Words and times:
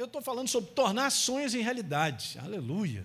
eu 0.00 0.06
estou 0.06 0.22
falando 0.22 0.48
sobre 0.48 0.70
tornar 0.70 1.10
sonhos 1.10 1.54
em 1.54 1.60
realidade. 1.60 2.38
Aleluia. 2.42 3.04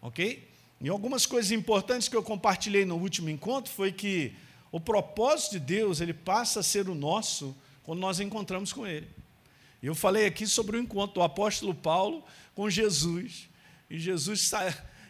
Ok? 0.00 0.48
E 0.80 0.88
algumas 0.88 1.26
coisas 1.26 1.52
importantes 1.52 2.08
que 2.08 2.16
eu 2.16 2.22
compartilhei 2.22 2.86
no 2.86 2.96
último 2.96 3.28
encontro 3.28 3.70
foi 3.70 3.92
que 3.92 4.34
o 4.70 4.80
propósito 4.80 5.52
de 5.52 5.60
Deus 5.60 6.00
ele 6.00 6.14
passa 6.14 6.60
a 6.60 6.62
ser 6.62 6.88
o 6.88 6.94
nosso 6.94 7.54
quando 7.82 8.00
nós 8.00 8.18
encontramos 8.18 8.72
com 8.72 8.86
Ele. 8.86 9.06
Eu 9.82 9.94
falei 9.94 10.24
aqui 10.24 10.46
sobre 10.46 10.78
o 10.78 10.80
encontro 10.80 11.16
do 11.16 11.22
apóstolo 11.22 11.74
Paulo 11.74 12.24
com 12.54 12.70
Jesus. 12.70 13.48
E 13.90 13.98
Jesus 13.98 14.50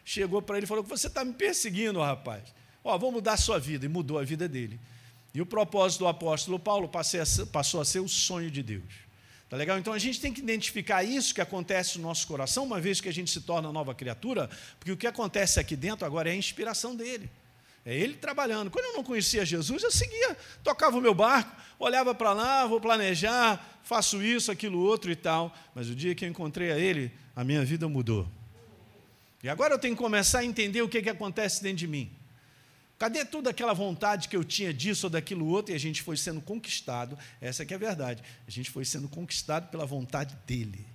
chegou 0.04 0.42
para 0.42 0.56
ele 0.56 0.64
e 0.64 0.68
falou: 0.68 0.82
Você 0.82 1.06
está 1.06 1.24
me 1.24 1.34
perseguindo, 1.34 2.00
rapaz. 2.00 2.42
Ó, 2.82 2.98
vou 2.98 3.12
mudar 3.12 3.34
a 3.34 3.36
sua 3.36 3.60
vida. 3.60 3.86
E 3.86 3.88
mudou 3.88 4.18
a 4.18 4.24
vida 4.24 4.48
dele. 4.48 4.80
E 5.32 5.40
o 5.40 5.46
propósito 5.46 6.00
do 6.00 6.08
apóstolo 6.08 6.58
Paulo 6.58 6.90
passou 7.52 7.80
a 7.80 7.84
ser 7.84 8.00
o 8.00 8.08
sonho 8.08 8.50
de 8.50 8.62
Deus. 8.62 9.11
Tá 9.52 9.58
legal? 9.58 9.78
Então 9.78 9.92
a 9.92 9.98
gente 9.98 10.18
tem 10.18 10.32
que 10.32 10.40
identificar 10.40 11.04
isso 11.04 11.34
que 11.34 11.40
acontece 11.42 11.98
no 11.98 12.04
nosso 12.04 12.26
coração, 12.26 12.64
uma 12.64 12.80
vez 12.80 13.02
que 13.02 13.08
a 13.10 13.12
gente 13.12 13.30
se 13.30 13.42
torna 13.42 13.70
nova 13.70 13.94
criatura, 13.94 14.48
porque 14.78 14.90
o 14.90 14.96
que 14.96 15.06
acontece 15.06 15.60
aqui 15.60 15.76
dentro 15.76 16.06
agora 16.06 16.30
é 16.30 16.32
a 16.32 16.34
inspiração 16.34 16.96
dele. 16.96 17.28
É 17.84 17.94
ele 17.94 18.14
trabalhando. 18.14 18.70
Quando 18.70 18.86
eu 18.86 18.92
não 18.94 19.04
conhecia 19.04 19.44
Jesus, 19.44 19.82
eu 19.82 19.90
seguia, 19.90 20.34
tocava 20.64 20.96
o 20.96 21.02
meu 21.02 21.12
barco, 21.12 21.54
olhava 21.78 22.14
para 22.14 22.32
lá, 22.32 22.64
vou 22.64 22.80
planejar, 22.80 23.78
faço 23.82 24.22
isso, 24.22 24.50
aquilo, 24.50 24.78
outro 24.78 25.12
e 25.12 25.16
tal. 25.16 25.54
Mas 25.74 25.90
o 25.90 25.94
dia 25.94 26.14
que 26.14 26.24
eu 26.24 26.30
encontrei 26.30 26.72
a 26.72 26.78
ele, 26.78 27.12
a 27.36 27.44
minha 27.44 27.62
vida 27.62 27.86
mudou. 27.86 28.26
E 29.42 29.50
agora 29.50 29.74
eu 29.74 29.78
tenho 29.78 29.94
que 29.94 30.02
começar 30.02 30.38
a 30.38 30.44
entender 30.46 30.80
o 30.80 30.88
que, 30.88 31.02
que 31.02 31.10
acontece 31.10 31.62
dentro 31.62 31.76
de 31.76 31.88
mim. 31.88 32.10
Cadê 33.02 33.24
toda 33.24 33.50
aquela 33.50 33.72
vontade 33.72 34.28
que 34.28 34.36
eu 34.36 34.44
tinha 34.44 34.72
disso 34.72 35.06
ou 35.06 35.10
daquilo 35.10 35.48
outro 35.48 35.72
e 35.72 35.74
a 35.74 35.80
gente 35.80 36.00
foi 36.00 36.16
sendo 36.16 36.40
conquistado? 36.40 37.18
Essa 37.40 37.66
que 37.66 37.74
é 37.74 37.76
a 37.76 37.80
verdade. 37.80 38.22
A 38.46 38.50
gente 38.52 38.70
foi 38.70 38.84
sendo 38.84 39.08
conquistado 39.08 39.68
pela 39.72 39.84
vontade 39.84 40.38
dele. 40.46 40.86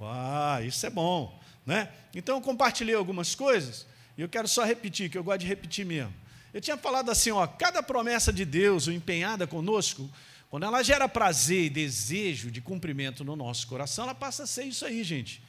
Uau, 0.00 0.64
isso 0.64 0.86
é 0.86 0.88
bom. 0.88 1.38
Né? 1.66 1.90
Então 2.14 2.36
eu 2.36 2.40
compartilhei 2.40 2.94
algumas 2.94 3.34
coisas 3.34 3.86
e 4.16 4.22
eu 4.22 4.30
quero 4.30 4.48
só 4.48 4.64
repetir, 4.64 5.10
que 5.10 5.18
eu 5.18 5.22
gosto 5.22 5.40
de 5.40 5.46
repetir 5.46 5.84
mesmo. 5.84 6.14
Eu 6.54 6.60
tinha 6.62 6.78
falado 6.78 7.10
assim, 7.10 7.30
ó, 7.30 7.46
cada 7.46 7.82
promessa 7.82 8.32
de 8.32 8.46
Deus 8.46 8.88
empenhada 8.88 9.46
conosco, 9.46 10.10
quando 10.48 10.64
ela 10.64 10.82
gera 10.82 11.06
prazer 11.06 11.64
e 11.64 11.68
desejo 11.68 12.50
de 12.50 12.62
cumprimento 12.62 13.22
no 13.22 13.36
nosso 13.36 13.66
coração, 13.66 14.04
ela 14.04 14.14
passa 14.14 14.44
a 14.44 14.46
ser 14.46 14.64
isso 14.64 14.86
aí, 14.86 15.04
gente. 15.04 15.42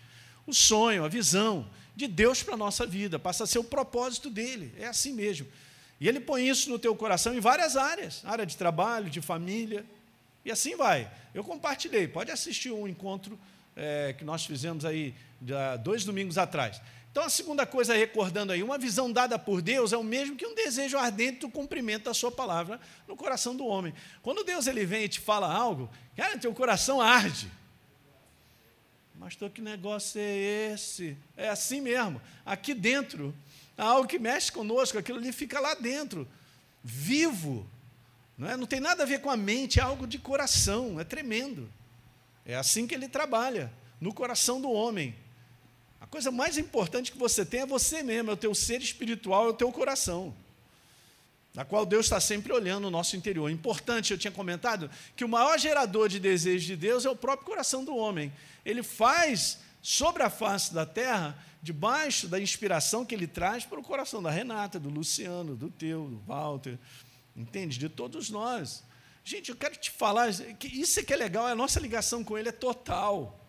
O 0.45 0.53
sonho, 0.53 1.05
a 1.05 1.07
visão 1.07 1.65
de 1.95 2.07
Deus 2.07 2.41
para 2.41 2.53
a 2.53 2.57
nossa 2.57 2.85
vida, 2.85 3.19
passa 3.19 3.43
a 3.43 3.47
ser 3.47 3.59
o 3.59 3.63
propósito 3.63 4.29
dele, 4.29 4.73
é 4.77 4.87
assim 4.87 5.13
mesmo. 5.13 5.47
E 5.99 6.07
ele 6.07 6.19
põe 6.19 6.47
isso 6.47 6.69
no 6.69 6.79
teu 6.79 6.95
coração 6.95 7.33
em 7.33 7.39
várias 7.39 7.77
áreas, 7.77 8.21
área 8.25 8.45
de 8.45 8.57
trabalho, 8.57 9.09
de 9.09 9.21
família, 9.21 9.85
e 10.43 10.51
assim 10.51 10.75
vai. 10.75 11.09
Eu 11.33 11.43
compartilhei, 11.43 12.07
pode 12.07 12.31
assistir 12.31 12.71
um 12.71 12.87
encontro 12.87 13.37
é, 13.75 14.15
que 14.17 14.23
nós 14.23 14.45
fizemos 14.45 14.83
aí 14.85 15.13
dois 15.83 16.03
domingos 16.03 16.37
atrás. 16.37 16.81
Então, 17.11 17.23
a 17.23 17.29
segunda 17.29 17.65
coisa, 17.65 17.93
recordando 17.93 18.53
aí, 18.53 18.63
uma 18.63 18.77
visão 18.77 19.11
dada 19.11 19.37
por 19.37 19.61
Deus 19.61 19.91
é 19.91 19.97
o 19.97 20.03
mesmo 20.03 20.37
que 20.37 20.47
um 20.47 20.55
desejo 20.55 20.97
ardente 20.97 21.39
do 21.39 21.49
cumprimento 21.49 22.05
da 22.05 22.13
sua 22.13 22.31
palavra 22.31 22.79
no 23.05 23.17
coração 23.17 23.53
do 23.53 23.65
homem. 23.65 23.93
Quando 24.21 24.45
Deus 24.45 24.65
ele 24.65 24.85
vem 24.85 25.03
e 25.03 25.09
te 25.09 25.19
fala 25.19 25.53
algo, 25.53 25.89
cara, 26.15 26.37
teu 26.37 26.53
coração 26.53 27.01
arde. 27.01 27.51
Pastor, 29.21 29.51
que 29.51 29.61
negócio 29.61 30.19
é 30.19 30.71
esse? 30.73 31.15
É 31.37 31.47
assim 31.47 31.79
mesmo. 31.79 32.19
Aqui 32.43 32.73
dentro, 32.73 33.31
há 33.77 33.85
algo 33.85 34.07
que 34.07 34.17
mexe 34.17 34.51
conosco, 34.51 34.97
aquilo 34.97 35.19
ali 35.19 35.31
fica 35.31 35.59
lá 35.59 35.75
dentro, 35.75 36.27
vivo. 36.83 37.67
Não, 38.35 38.49
é? 38.49 38.57
não 38.57 38.65
tem 38.65 38.79
nada 38.79 39.03
a 39.03 39.05
ver 39.05 39.21
com 39.21 39.29
a 39.29 39.37
mente, 39.37 39.79
é 39.79 39.83
algo 39.83 40.07
de 40.07 40.17
coração, 40.17 40.99
é 40.99 41.03
tremendo. 41.03 41.71
É 42.43 42.55
assim 42.55 42.87
que 42.87 42.95
ele 42.95 43.07
trabalha, 43.07 43.71
no 43.99 44.11
coração 44.11 44.59
do 44.59 44.71
homem. 44.71 45.15
A 45.99 46.07
coisa 46.07 46.31
mais 46.31 46.57
importante 46.57 47.11
que 47.11 47.17
você 47.19 47.45
tem 47.45 47.59
é 47.59 47.65
você 47.67 48.01
mesmo, 48.01 48.31
é 48.31 48.33
o 48.33 48.37
teu 48.37 48.55
ser 48.55 48.81
espiritual, 48.81 49.45
é 49.45 49.49
o 49.49 49.53
teu 49.53 49.71
coração 49.71 50.35
na 51.53 51.65
qual 51.65 51.85
Deus 51.85 52.05
está 52.05 52.19
sempre 52.19 52.53
olhando 52.53 52.87
o 52.87 52.91
nosso 52.91 53.15
interior. 53.17 53.49
Importante, 53.49 54.11
eu 54.11 54.17
tinha 54.17 54.31
comentado 54.31 54.89
que 55.15 55.25
o 55.25 55.29
maior 55.29 55.59
gerador 55.59 56.07
de 56.07 56.19
desejo 56.19 56.65
de 56.65 56.75
Deus 56.75 57.05
é 57.05 57.09
o 57.09 57.15
próprio 57.15 57.47
coração 57.47 57.83
do 57.83 57.95
homem. 57.95 58.31
Ele 58.65 58.81
faz 58.81 59.59
sobre 59.81 60.23
a 60.23 60.29
face 60.29 60.73
da 60.73 60.85
terra, 60.85 61.37
debaixo 61.61 62.27
da 62.27 62.39
inspiração 62.39 63.05
que 63.05 63.13
ele 63.13 63.27
traz 63.27 63.65
para 63.65 63.79
o 63.79 63.83
coração 63.83 64.21
da 64.21 64.31
Renata, 64.31 64.79
do 64.79 64.89
Luciano, 64.89 65.55
do 65.55 65.69
teu, 65.69 66.07
do 66.07 66.19
Walter, 66.19 66.77
entende? 67.35 67.77
De 67.77 67.89
todos 67.89 68.29
nós. 68.29 68.83
Gente, 69.23 69.49
eu 69.49 69.55
quero 69.55 69.75
te 69.75 69.91
falar, 69.91 70.33
que 70.57 70.67
isso 70.67 70.99
é 70.99 71.03
que 71.03 71.13
é 71.13 71.17
legal, 71.17 71.45
a 71.45 71.55
nossa 71.55 71.79
ligação 71.79 72.23
com 72.23 72.37
ele 72.37 72.49
é 72.49 72.53
total. 72.53 73.39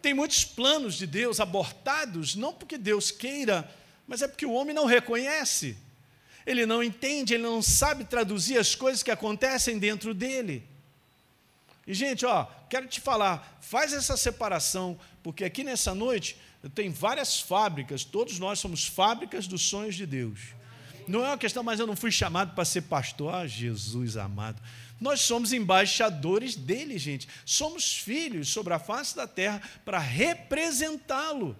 Tem 0.00 0.12
muitos 0.12 0.44
planos 0.44 0.96
de 0.96 1.06
Deus 1.06 1.40
abortados, 1.40 2.34
não 2.34 2.52
porque 2.52 2.76
Deus 2.76 3.10
queira, 3.10 3.68
mas 4.06 4.20
é 4.20 4.28
porque 4.28 4.44
o 4.44 4.52
homem 4.52 4.74
não 4.74 4.84
reconhece 4.84 5.76
ele 6.46 6.66
não 6.66 6.82
entende, 6.82 7.34
ele 7.34 7.42
não 7.42 7.62
sabe 7.62 8.04
traduzir 8.04 8.58
as 8.58 8.74
coisas 8.74 9.02
que 9.02 9.10
acontecem 9.10 9.78
dentro 9.78 10.12
dele. 10.12 10.62
E, 11.86 11.94
gente, 11.94 12.24
ó, 12.24 12.46
quero 12.68 12.86
te 12.86 13.00
falar, 13.00 13.58
faz 13.60 13.92
essa 13.92 14.16
separação, 14.16 14.98
porque 15.22 15.44
aqui 15.44 15.64
nessa 15.64 15.94
noite 15.94 16.36
tem 16.74 16.90
várias 16.90 17.40
fábricas, 17.40 18.04
todos 18.04 18.38
nós 18.38 18.60
somos 18.60 18.86
fábricas 18.86 19.46
dos 19.46 19.62
sonhos 19.62 19.94
de 19.94 20.06
Deus. 20.06 20.38
Não 21.08 21.24
é 21.24 21.28
uma 21.28 21.38
questão, 21.38 21.62
mas 21.62 21.80
eu 21.80 21.86
não 21.86 21.96
fui 21.96 22.12
chamado 22.12 22.54
para 22.54 22.64
ser 22.64 22.82
pastor. 22.82 23.34
Ah, 23.34 23.46
Jesus 23.46 24.16
amado. 24.16 24.62
Nós 25.00 25.20
somos 25.20 25.52
embaixadores 25.52 26.54
dele, 26.54 26.96
gente. 26.96 27.28
Somos 27.44 27.96
filhos 27.96 28.48
sobre 28.48 28.72
a 28.72 28.78
face 28.78 29.16
da 29.16 29.26
terra 29.26 29.60
para 29.84 29.98
representá-lo. 29.98 31.56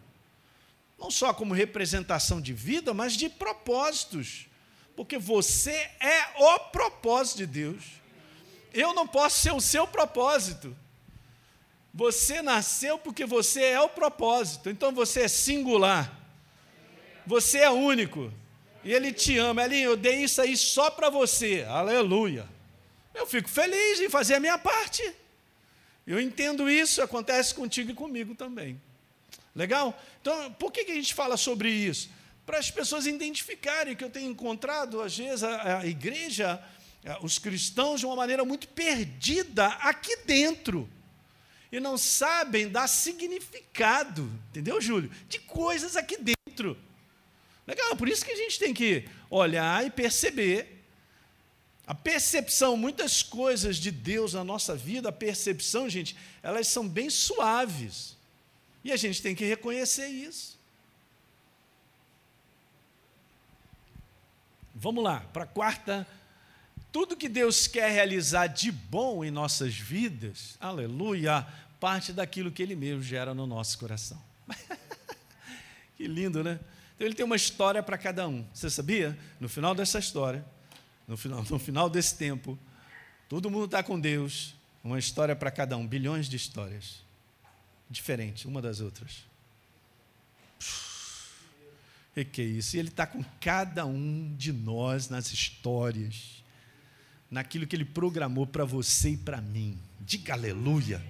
Não 0.97 1.11
só 1.11 1.35
como 1.35 1.53
representação 1.53 2.41
de 2.41 2.53
vida, 2.53 2.95
mas 2.95 3.15
de 3.15 3.29
propósitos 3.29 4.47
porque 4.97 5.19
você 5.19 5.91
é 6.01 6.27
o 6.39 6.59
propósito 6.59 7.39
de 7.39 7.47
Deus. 7.47 7.85
Eu 8.73 8.95
não 8.95 9.07
posso 9.07 9.41
ser 9.41 9.53
o 9.53 9.61
seu 9.61 9.87
propósito. 9.87 10.77
Você 11.95 12.41
nasceu 12.41 12.99
porque 12.99 13.27
você 13.27 13.63
é 13.65 13.81
o 13.81 13.89
propósito. 13.89 14.71
Então 14.71 14.93
você 14.93 15.23
é 15.23 15.29
singular. 15.29 16.19
Você 17.27 17.59
é 17.59 17.71
único. 17.71 18.33
E 18.83 18.93
Ele 18.93 19.13
te 19.13 19.37
ama. 19.39 19.65
Elinho, 19.65 19.91
eu 19.91 19.97
dei 19.97 20.23
isso 20.23 20.41
aí 20.41 20.57
só 20.57 20.91
para 20.91 21.11
você. 21.11 21.65
Aleluia. 21.69 22.49
Eu 23.15 23.27
fico 23.27 23.49
feliz 23.49 24.01
em 24.01 24.09
fazer 24.09 24.35
a 24.35 24.41
minha 24.41 24.59
parte. 24.59 25.03
Eu 26.07 26.19
entendo 26.19 26.69
isso, 26.69 27.01
acontece 27.01 27.55
contigo 27.55 27.91
e 27.91 27.95
comigo 27.95 28.35
também. 28.35 28.81
Legal? 29.55 29.99
Então, 30.21 30.53
por 30.55 30.73
que 30.73 30.81
a 30.81 30.95
gente 30.95 31.15
fala 31.15 31.37
sobre 31.37 31.71
isso? 31.71 32.11
Para 32.53 32.59
as 32.59 32.71
pessoas 32.71 33.07
identificarem 33.07 33.97
que 33.97 34.05
eu 34.05 34.11
tenho 34.11 34.31
encontrado, 34.31 35.01
às 35.01 35.17
vezes, 35.17 35.43
a, 35.43 35.79
a 35.79 35.87
igreja, 35.87 36.63
os 37.23 37.39
cristãos, 37.39 38.01
de 38.01 38.05
uma 38.05 38.15
maneira 38.15 38.45
muito 38.45 38.69
perdida 38.69 39.69
aqui 39.69 40.19
dentro. 40.27 40.87
E 41.73 41.81
não 41.81 41.97
sabem 41.97 42.69
dar 42.69 42.89
significado, 42.89 44.31
entendeu, 44.51 44.83
Júlio? 44.83 45.11
De 45.31 45.39
coisas 45.39 45.97
aqui 45.97 46.19
dentro. 46.19 46.77
Legal, 47.67 47.97
por 47.97 48.07
isso 48.07 48.23
que 48.23 48.33
a 48.33 48.37
gente 48.37 48.59
tem 48.59 48.75
que 48.75 49.09
olhar 49.31 49.87
e 49.87 49.89
perceber. 49.89 50.85
A 51.87 51.95
percepção, 51.95 52.77
muitas 52.77 53.23
coisas 53.23 53.79
de 53.79 53.91
Deus 53.91 54.35
na 54.35 54.45
nossa 54.45 54.77
vida, 54.77 55.09
a 55.09 55.13
percepção, 55.13 55.89
gente, 55.89 56.15
elas 56.43 56.69
são 56.69 56.87
bem 56.87 57.09
suaves. 57.09 58.15
E 58.85 58.93
a 58.93 58.97
gente 58.97 59.23
tem 59.23 59.35
que 59.35 59.47
reconhecer 59.47 60.09
isso. 60.09 60.52
Vamos 64.83 65.05
lá, 65.05 65.21
para 65.33 65.45
a 65.45 65.47
quarta. 65.47 66.05
Tudo 66.91 67.17
que 67.17 67.29
Deus 67.29 67.69
quer 67.69 67.89
realizar 67.93 68.49
de 68.49 68.73
bom 68.73 69.25
em 69.25 69.31
nossas 69.31 69.77
vidas, 69.77 70.57
aleluia, 70.61 71.47
parte 71.79 72.13
daquilo 72.13 72.51
que 72.51 72.61
Ele 72.65 72.75
mesmo 72.75 73.01
gera 73.01 73.33
no 73.33 73.47
nosso 73.47 73.79
coração. 73.79 74.21
que 75.97 76.09
lindo, 76.09 76.43
né? 76.43 76.59
Então 76.97 77.07
Ele 77.07 77.15
tem 77.15 77.25
uma 77.25 77.37
história 77.37 77.81
para 77.81 77.97
cada 77.97 78.27
um. 78.27 78.45
Você 78.53 78.69
sabia? 78.69 79.17
No 79.39 79.49
final 79.49 79.73
dessa 79.73 80.01
história, 80.01 80.45
no 81.07 81.17
final, 81.17 81.45
no 81.49 81.61
final 81.61 81.89
desse 81.89 82.17
tempo, 82.17 82.59
todo 83.29 83.49
mundo 83.49 83.67
está 83.67 83.85
com 83.85 84.01
Deus, 84.01 84.57
uma 84.83 84.99
história 84.99 85.37
para 85.37 85.53
cada 85.53 85.77
um, 85.77 85.87
bilhões 85.87 86.29
de 86.29 86.35
histórias, 86.35 87.05
diferentes, 87.89 88.47
uma 88.47 88.61
das 88.61 88.81
outras. 88.81 89.32
O 92.17 92.25
que 92.25 92.43
é 92.43 92.45
isso? 92.45 92.77
E 92.77 92.79
Ele 92.79 92.89
está 92.89 93.07
com 93.07 93.25
cada 93.41 93.87
um 93.87 94.35
de 94.37 94.53
nós 94.53 95.09
nas 95.09 95.33
histórias, 95.33 96.43
naquilo 97.31 97.67
que 97.67 97.75
Ele 97.75 97.85
programou 97.85 98.47
para 98.47 98.65
você 98.65 99.11
e 99.11 99.17
para 99.17 99.41
mim. 99.41 99.79
Diga 100.01 100.35
aleluia. 100.35 101.03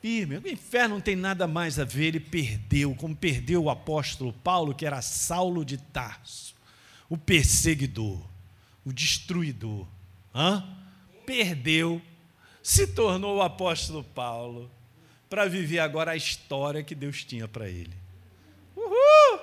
Firme. 0.00 0.38
O 0.38 0.48
inferno 0.48 0.96
não 0.96 1.00
tem 1.00 1.16
nada 1.16 1.46
mais 1.46 1.78
a 1.78 1.84
ver, 1.84 2.06
ele 2.06 2.20
perdeu, 2.20 2.94
como 2.94 3.16
perdeu 3.16 3.64
o 3.64 3.70
apóstolo 3.70 4.32
Paulo, 4.32 4.74
que 4.74 4.86
era 4.86 5.02
Saulo 5.02 5.64
de 5.64 5.78
Tarso, 5.78 6.54
o 7.08 7.16
perseguidor, 7.16 8.22
o 8.84 8.92
destruidor. 8.92 9.86
Hã? 10.34 10.64
Perdeu, 11.24 12.00
se 12.62 12.86
tornou 12.86 13.38
o 13.38 13.42
apóstolo 13.42 14.04
Paulo 14.04 14.70
para 15.28 15.46
viver 15.46 15.80
agora 15.80 16.12
a 16.12 16.16
história 16.16 16.84
que 16.84 16.94
Deus 16.94 17.24
tinha 17.24 17.48
para 17.48 17.68
ele. 17.68 17.94
Uhul! 18.76 19.40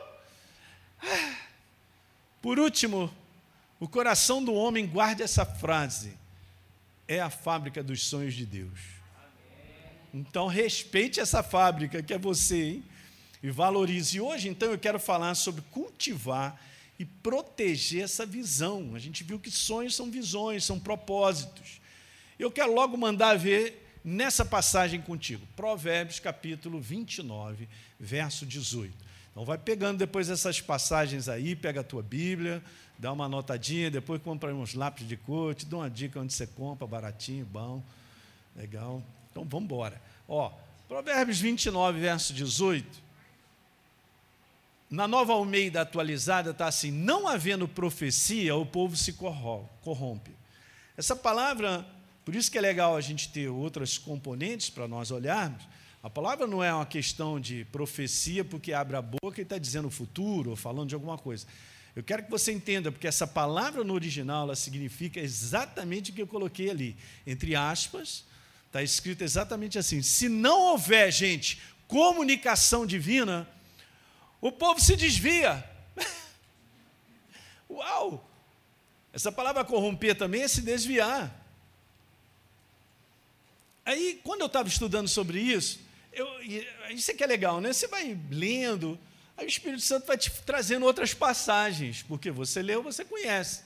Por 2.44 2.60
último, 2.60 3.10
o 3.80 3.88
coração 3.88 4.44
do 4.44 4.54
homem, 4.54 4.86
guarde 4.86 5.24
essa 5.24 5.46
frase, 5.46 6.18
é 7.08 7.22
a 7.22 7.30
fábrica 7.30 7.82
dos 7.82 8.06
sonhos 8.06 8.34
de 8.34 8.46
Deus. 8.46 8.80
Então, 10.14 10.48
respeite 10.48 11.22
essa 11.22 11.42
fábrica 11.42 12.04
que 12.04 12.14
é 12.14 12.18
você, 12.18 12.64
hein? 12.66 12.84
E 13.42 13.50
valorize. 13.50 14.18
E 14.18 14.20
hoje, 14.20 14.50
então, 14.50 14.70
eu 14.70 14.78
quero 14.78 15.00
falar 15.00 15.36
sobre 15.36 15.62
cultivar 15.72 16.62
e 17.00 17.06
proteger 17.06 18.04
essa 18.04 18.26
visão. 18.26 18.94
A 18.94 19.00
gente 19.00 19.24
viu 19.24 19.40
que 19.40 19.50
sonhos 19.50 19.96
são 19.96 20.12
visões, 20.12 20.66
são 20.66 20.78
propósitos. 20.78 21.80
Eu 22.38 22.52
quero 22.52 22.74
logo 22.74 22.98
mandar 22.98 23.38
ver 23.38 23.90
nessa 24.04 24.44
passagem 24.44 25.02
contigo. 25.02 25.48
Provérbios 25.56 26.20
capítulo 26.20 26.82
29, 26.82 27.70
verso 27.98 28.46
18. 28.46 29.13
Então 29.34 29.44
vai 29.44 29.58
pegando 29.58 29.98
depois 29.98 30.30
essas 30.30 30.62
passagens 30.62 31.28
aí, 31.28 31.56
pega 31.56 31.82
a 31.82 31.84
tua 31.84 32.02
Bíblia, 32.02 32.64
dá 32.98 33.12
uma 33.12 33.26
anotadinha, 33.26 33.92
depois 33.92 34.22
compra 34.22 34.56
uns 34.56 34.74
lápis 34.74 35.06
de 35.06 35.18
cor, 35.18 35.54
te 35.54 35.66
dou 35.66 35.82
uma 35.82 35.90
dica 35.90 36.20
onde 36.20 36.32
você 36.32 36.48
compra, 36.48 36.88
baratinho, 36.88 37.46
bom, 37.46 37.84
legal. 38.56 39.04
Então 39.32 39.44
vamos 39.44 39.66
embora. 39.66 40.02
Ó, 40.28 40.52
Provérbios 40.88 41.40
29, 41.40 42.00
verso 42.00 42.34
18. 42.34 43.04
Na 44.90 45.08
nova 45.08 45.34
Almeida 45.34 45.82
atualizada 45.82 46.52
está 46.52 46.68
assim: 46.68 46.92
não 46.92 47.28
havendo 47.28 47.68
profecia, 47.68 48.56
o 48.56 48.66
povo 48.66 48.96
se 48.96 49.14
corrompe. 49.14 50.32
Essa 50.96 51.16
palavra 51.16 51.84
por 52.26 52.36
isso 52.36 52.50
que 52.50 52.58
é 52.58 52.62
legal 52.62 52.96
a 52.96 53.02
gente 53.02 53.30
ter 53.30 53.50
outras 53.50 53.98
componentes 53.98 54.70
para 54.70 54.88
nós 54.88 55.12
olharmos. 55.12 55.64
A 56.04 56.10
palavra 56.10 56.46
não 56.46 56.62
é 56.62 56.74
uma 56.74 56.86
questão 56.86 57.40
de 57.40 57.64
profecia 57.72 58.44
porque 58.44 58.74
abre 58.74 58.98
a 58.98 59.02
boca 59.02 59.40
e 59.40 59.44
está 59.44 59.58
dizendo 59.58 59.88
o 59.88 59.92
futuro 59.92 60.50
ou 60.50 60.56
falando 60.58 60.90
de 60.90 60.96
alguma 60.96 61.18
coisa. 61.18 61.48
Eu 61.96 62.04
quero 62.04 62.24
que 62.24 62.30
você 62.30 62.52
entenda, 62.52 62.92
porque 62.92 63.08
essa 63.08 63.26
palavra 63.26 63.86
no 63.86 63.94
original 63.94 64.44
ela 64.44 64.56
significa 64.56 65.22
exatamente 65.22 66.12
o 66.12 66.14
que 66.14 66.22
eu 66.22 66.28
coloquei 66.28 66.70
ali. 66.70 66.98
Entre 67.26 67.56
aspas, 67.56 68.26
está 68.68 68.84
escrito 68.84 69.24
exatamente 69.24 69.80
assim: 69.80 70.02
se 70.02 70.28
não 70.28 70.60
houver, 70.72 71.10
gente, 71.10 71.62
comunicação 71.88 72.86
divina, 72.86 73.48
o 74.42 74.52
povo 74.52 74.82
se 74.82 74.98
desvia. 74.98 75.64
Uau! 77.72 78.30
Essa 79.14 79.32
palavra 79.32 79.64
corromper 79.64 80.18
também 80.18 80.42
é 80.42 80.50
se 80.50 80.62
desviar. 80.62 81.34
Aí, 83.86 84.20
quando 84.22 84.42
eu 84.42 84.48
estava 84.48 84.68
estudando 84.68 85.08
sobre 85.08 85.40
isso, 85.40 85.83
eu, 86.14 86.28
isso 86.90 87.12
é 87.12 87.14
que 87.14 87.24
é 87.24 87.28
legal, 87.28 87.60
né? 87.62 87.74
Você 87.74 87.88
vai 87.88 88.18
lendo, 88.30 89.00
aí 89.38 89.46
o 89.46 89.48
Espírito 89.48 89.82
Santo 89.82 90.06
vai 90.06 90.18
te 90.18 90.32
trazendo 90.44 90.86
outras 90.86 91.14
passagens, 91.14 92.04
porque 92.04 92.32
você 92.32 92.62
leu, 92.62 92.82
você 92.84 93.04
conhece. 93.04 93.64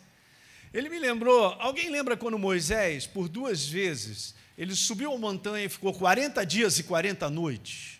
Ele 0.73 0.89
me 0.89 0.99
lembrou, 0.99 1.55
alguém 1.59 1.89
lembra 1.89 2.17
quando 2.17 2.37
Moisés, 2.37 3.07
por 3.07 3.29
duas 3.29 3.67
vezes, 3.67 4.35
ele 4.57 4.75
subiu 4.75 5.13
a 5.13 5.17
montanha 5.17 5.65
e 5.65 5.69
ficou 5.69 5.93
40 5.93 6.45
dias 6.45 6.79
e 6.79 6.83
40 6.83 7.29
noites? 7.29 7.99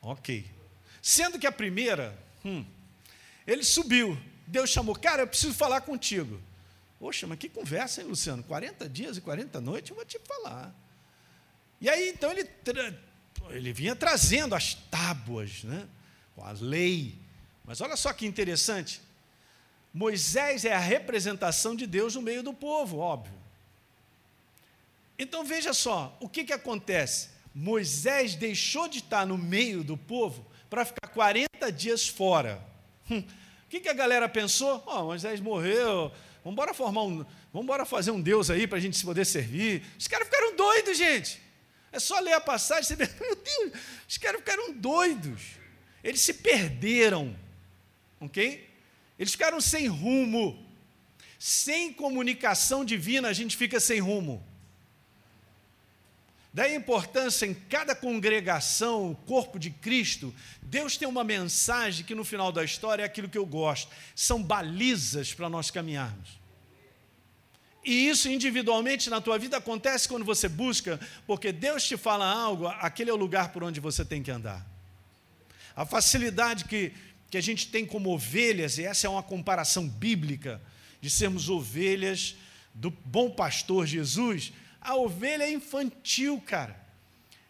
Ok. 0.00 0.44
Sendo 1.02 1.38
que 1.38 1.46
a 1.46 1.52
primeira, 1.52 2.18
hum, 2.44 2.64
ele 3.46 3.62
subiu, 3.62 4.18
Deus 4.46 4.70
chamou, 4.70 4.94
cara, 4.94 5.22
eu 5.22 5.26
preciso 5.26 5.54
falar 5.54 5.80
contigo. 5.82 6.40
Poxa, 6.98 7.26
mas 7.26 7.38
que 7.38 7.48
conversa, 7.48 8.00
hein, 8.00 8.08
Luciano? 8.08 8.42
40 8.42 8.88
dias 8.88 9.16
e 9.16 9.20
40 9.20 9.60
noites, 9.60 9.90
eu 9.90 9.96
vou 9.96 10.04
te 10.04 10.18
falar. 10.18 10.74
E 11.80 11.88
aí, 11.88 12.08
então, 12.10 12.32
ele, 12.32 12.44
ele 13.50 13.72
vinha 13.72 13.96
trazendo 13.96 14.54
as 14.54 14.74
tábuas, 14.74 15.64
né? 15.64 15.86
a 16.42 16.52
lei. 16.52 17.14
Mas 17.64 17.80
olha 17.80 17.96
só 17.96 18.12
que 18.12 18.26
interessante. 18.26 19.00
Moisés 19.92 20.64
é 20.64 20.72
a 20.72 20.78
representação 20.78 21.74
de 21.74 21.86
Deus 21.86 22.14
no 22.14 22.22
meio 22.22 22.42
do 22.42 22.52
povo, 22.52 22.98
óbvio. 22.98 23.34
Então 25.18 25.44
veja 25.44 25.74
só, 25.74 26.16
o 26.20 26.28
que, 26.28 26.44
que 26.44 26.52
acontece? 26.52 27.30
Moisés 27.52 28.36
deixou 28.36 28.86
de 28.86 28.98
estar 28.98 29.26
no 29.26 29.36
meio 29.36 29.82
do 29.82 29.96
povo 29.96 30.46
para 30.70 30.84
ficar 30.84 31.08
40 31.08 31.72
dias 31.72 32.06
fora. 32.06 32.62
Hum, 33.10 33.18
o 33.18 33.68
que, 33.68 33.80
que 33.80 33.88
a 33.88 33.94
galera 33.94 34.28
pensou? 34.28 34.82
Oh, 34.86 35.04
Moisés 35.04 35.40
morreu, 35.40 36.12
Vamos 36.44 36.54
embora 36.54 36.72
formar 36.72 37.02
um, 37.02 37.16
vamos 37.52 37.64
embora 37.64 37.84
fazer 37.84 38.10
um 38.10 38.20
Deus 38.20 38.48
aí 38.48 38.66
para 38.66 38.78
a 38.78 38.80
gente 38.80 39.04
poder 39.04 39.26
servir. 39.26 39.82
Os 39.98 40.06
caras 40.06 40.28
ficaram 40.28 40.56
doidos, 40.56 40.96
gente. 40.96 41.40
É 41.90 41.98
só 41.98 42.18
ler 42.20 42.34
a 42.34 42.40
passagem, 42.40 42.84
você 42.84 42.96
vê, 42.96 43.08
meu 43.20 43.34
Deus, 43.34 43.72
os 44.08 44.18
caras 44.18 44.40
ficaram 44.40 44.72
doidos. 44.72 45.58
Eles 46.02 46.20
se 46.20 46.34
perderam, 46.34 47.36
ok? 48.20 48.68
Eles 49.18 49.32
ficaram 49.32 49.60
sem 49.60 49.86
rumo. 49.86 50.66
Sem 51.38 51.92
comunicação 51.92 52.84
divina, 52.84 53.28
a 53.28 53.32
gente 53.32 53.56
fica 53.56 53.78
sem 53.78 54.00
rumo. 54.00 54.44
Daí 56.52 56.72
a 56.72 56.76
importância 56.76 57.46
em 57.46 57.54
cada 57.54 57.94
congregação, 57.94 59.12
o 59.12 59.14
corpo 59.14 59.58
de 59.58 59.70
Cristo, 59.70 60.34
Deus 60.60 60.96
tem 60.96 61.06
uma 61.06 61.22
mensagem 61.22 62.04
que 62.04 62.14
no 62.14 62.24
final 62.24 62.50
da 62.50 62.64
história 62.64 63.02
é 63.02 63.06
aquilo 63.06 63.28
que 63.28 63.38
eu 63.38 63.46
gosto, 63.46 63.92
são 64.14 64.42
balizas 64.42 65.32
para 65.32 65.48
nós 65.48 65.70
caminharmos. 65.70 66.38
E 67.88 68.06
isso 68.06 68.28
individualmente 68.28 69.08
na 69.08 69.18
tua 69.18 69.38
vida 69.38 69.56
acontece 69.56 70.06
quando 70.06 70.22
você 70.22 70.46
busca, 70.46 71.00
porque 71.26 71.50
Deus 71.50 71.84
te 71.84 71.96
fala 71.96 72.30
algo, 72.30 72.66
aquele 72.66 73.08
é 73.08 73.14
o 73.14 73.16
lugar 73.16 73.50
por 73.50 73.64
onde 73.64 73.80
você 73.80 74.04
tem 74.04 74.22
que 74.22 74.30
andar. 74.30 74.62
A 75.74 75.86
facilidade 75.86 76.66
que, 76.66 76.92
que 77.30 77.38
a 77.38 77.40
gente 77.40 77.68
tem 77.68 77.86
como 77.86 78.10
ovelhas, 78.10 78.76
e 78.76 78.84
essa 78.84 79.06
é 79.06 79.10
uma 79.10 79.22
comparação 79.22 79.88
bíblica, 79.88 80.60
de 81.00 81.08
sermos 81.08 81.48
ovelhas 81.48 82.36
do 82.74 82.90
bom 82.90 83.30
pastor 83.30 83.86
Jesus, 83.86 84.52
a 84.82 84.94
ovelha 84.94 85.44
é 85.44 85.50
infantil, 85.50 86.42
cara. 86.44 86.78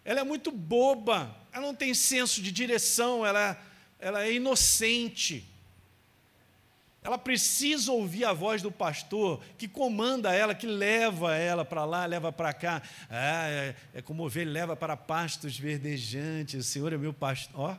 Ela 0.05 0.21
é 0.21 0.25
muito 0.25 0.53
boba, 0.53 1.37
ela 1.53 1.67
não 1.67 1.75
tem 1.75 1.93
senso 1.95 2.41
de 2.41 2.53
direção, 2.53 3.27
ela, 3.27 3.61
ela 3.99 4.23
é 4.23 4.33
inocente. 4.35 5.45
Ela 7.09 7.17
precisa 7.17 7.91
ouvir 7.91 8.27
a 8.27 8.35
voz 8.35 8.61
do 8.61 8.71
pastor 8.71 9.41
que 9.57 9.67
comanda 9.67 10.35
ela, 10.35 10.55
que 10.55 10.67
leva 10.67 11.35
ela 11.35 11.65
para 11.65 11.87
lá, 11.87 12.05
leva 12.05 12.31
para 12.31 12.53
cá. 12.53 12.83
Ah, 13.09 13.49
é, 13.49 13.75
é 13.95 14.03
como 14.03 14.27
ovelha 14.27 14.53
leva 14.53 14.77
para 14.77 14.95
pastos 14.95 15.59
verdejantes. 15.59 16.67
O 16.67 16.69
Senhor 16.69 16.93
é 16.93 16.99
meu 16.99 17.15
pastor. 17.15 17.59
Ó. 17.59 17.77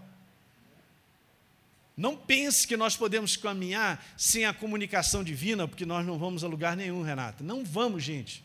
Não 1.96 2.18
pense 2.18 2.68
que 2.68 2.76
nós 2.76 2.98
podemos 2.98 3.38
caminhar 3.38 4.04
sem 4.18 4.46
a 4.46 4.54
comunicação 4.54 5.24
divina, 5.24 5.68
porque 5.68 5.86
nós 5.86 6.04
não 6.04 6.18
vamos 6.18 6.44
a 6.44 6.48
lugar 6.48 6.76
nenhum, 6.76 7.04
Renata. 7.04 7.44
Não 7.44 7.64
vamos, 7.64 8.02
gente. 8.02 8.44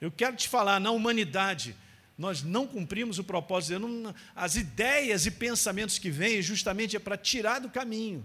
Eu 0.00 0.10
quero 0.10 0.34
te 0.34 0.48
falar, 0.48 0.80
na 0.80 0.92
humanidade, 0.92 1.76
nós 2.16 2.42
não 2.42 2.66
cumprimos 2.66 3.18
o 3.18 3.24
propósito. 3.24 3.78
Não, 3.78 4.14
as 4.34 4.56
ideias 4.56 5.26
e 5.26 5.30
pensamentos 5.30 5.98
que 5.98 6.08
vêm 6.08 6.40
justamente 6.40 6.96
é 6.96 6.98
para 6.98 7.18
tirar 7.18 7.58
do 7.58 7.68
caminho. 7.68 8.24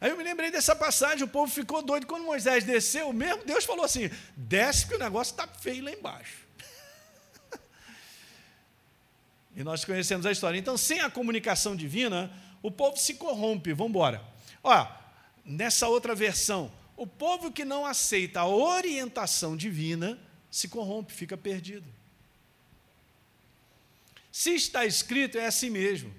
Aí 0.00 0.10
eu 0.10 0.16
me 0.16 0.22
lembrei 0.22 0.50
dessa 0.50 0.76
passagem, 0.76 1.24
o 1.24 1.28
povo 1.28 1.50
ficou 1.52 1.82
doido. 1.82 2.06
Quando 2.06 2.24
Moisés 2.24 2.62
desceu, 2.62 3.12
mesmo 3.12 3.44
Deus 3.44 3.64
falou 3.64 3.84
assim: 3.84 4.10
desce 4.36 4.86
que 4.86 4.94
o 4.94 4.98
negócio 4.98 5.32
está 5.32 5.46
feio 5.46 5.84
lá 5.84 5.90
embaixo. 5.90 6.46
e 9.56 9.64
nós 9.64 9.84
conhecemos 9.84 10.24
a 10.24 10.30
história. 10.30 10.58
Então, 10.58 10.76
sem 10.76 11.00
a 11.00 11.10
comunicação 11.10 11.74
divina, 11.74 12.30
o 12.62 12.70
povo 12.70 12.96
se 12.96 13.14
corrompe. 13.14 13.72
Vamos 13.72 13.90
embora. 13.90 14.22
Ó, 14.62 14.86
nessa 15.44 15.88
outra 15.88 16.14
versão, 16.14 16.70
o 16.96 17.06
povo 17.06 17.50
que 17.50 17.64
não 17.64 17.84
aceita 17.84 18.40
a 18.40 18.46
orientação 18.46 19.56
divina 19.56 20.18
se 20.50 20.68
corrompe, 20.68 21.12
fica 21.12 21.36
perdido. 21.36 21.86
Se 24.30 24.54
está 24.54 24.86
escrito, 24.86 25.38
é 25.38 25.46
assim 25.46 25.70
mesmo. 25.70 26.14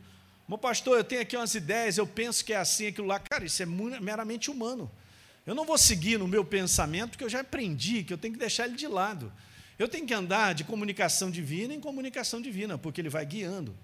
Meu 0.50 0.58
pastor, 0.58 0.98
eu 0.98 1.04
tenho 1.04 1.22
aqui 1.22 1.38
umas 1.38 1.54
ideias, 1.54 2.00
eu 2.00 2.08
penso 2.08 2.44
que 2.44 2.54
é 2.54 2.58
assim, 2.58 2.88
aquilo 2.88 3.06
lá. 3.06 3.20
Cara, 3.20 3.46
isso 3.46 3.62
é 3.62 3.68
meramente 3.68 4.50
humano. 4.50 4.90
Eu 5.46 5.54
não 5.54 5.64
vou 5.64 5.78
seguir 5.78 6.18
no 6.18 6.28
meu 6.28 6.44
pensamento, 6.44 7.12
porque 7.12 7.24
eu 7.24 7.30
já 7.30 7.42
aprendi 7.42 8.04
que 8.04 8.12
eu 8.12 8.18
tenho 8.18 8.34
que 8.34 8.40
deixar 8.40 8.66
ele 8.66 8.76
de 8.76 8.88
lado. 8.88 9.32
Eu 9.78 9.88
tenho 9.88 10.08
que 10.08 10.14
andar 10.14 10.56
de 10.56 10.64
comunicação 10.64 11.30
divina 11.30 11.72
em 11.72 11.80
comunicação 11.80 12.42
divina, 12.42 12.80
porque 12.80 13.00
ele 13.00 13.10
vai 13.10 13.24
guiando. 13.28 13.78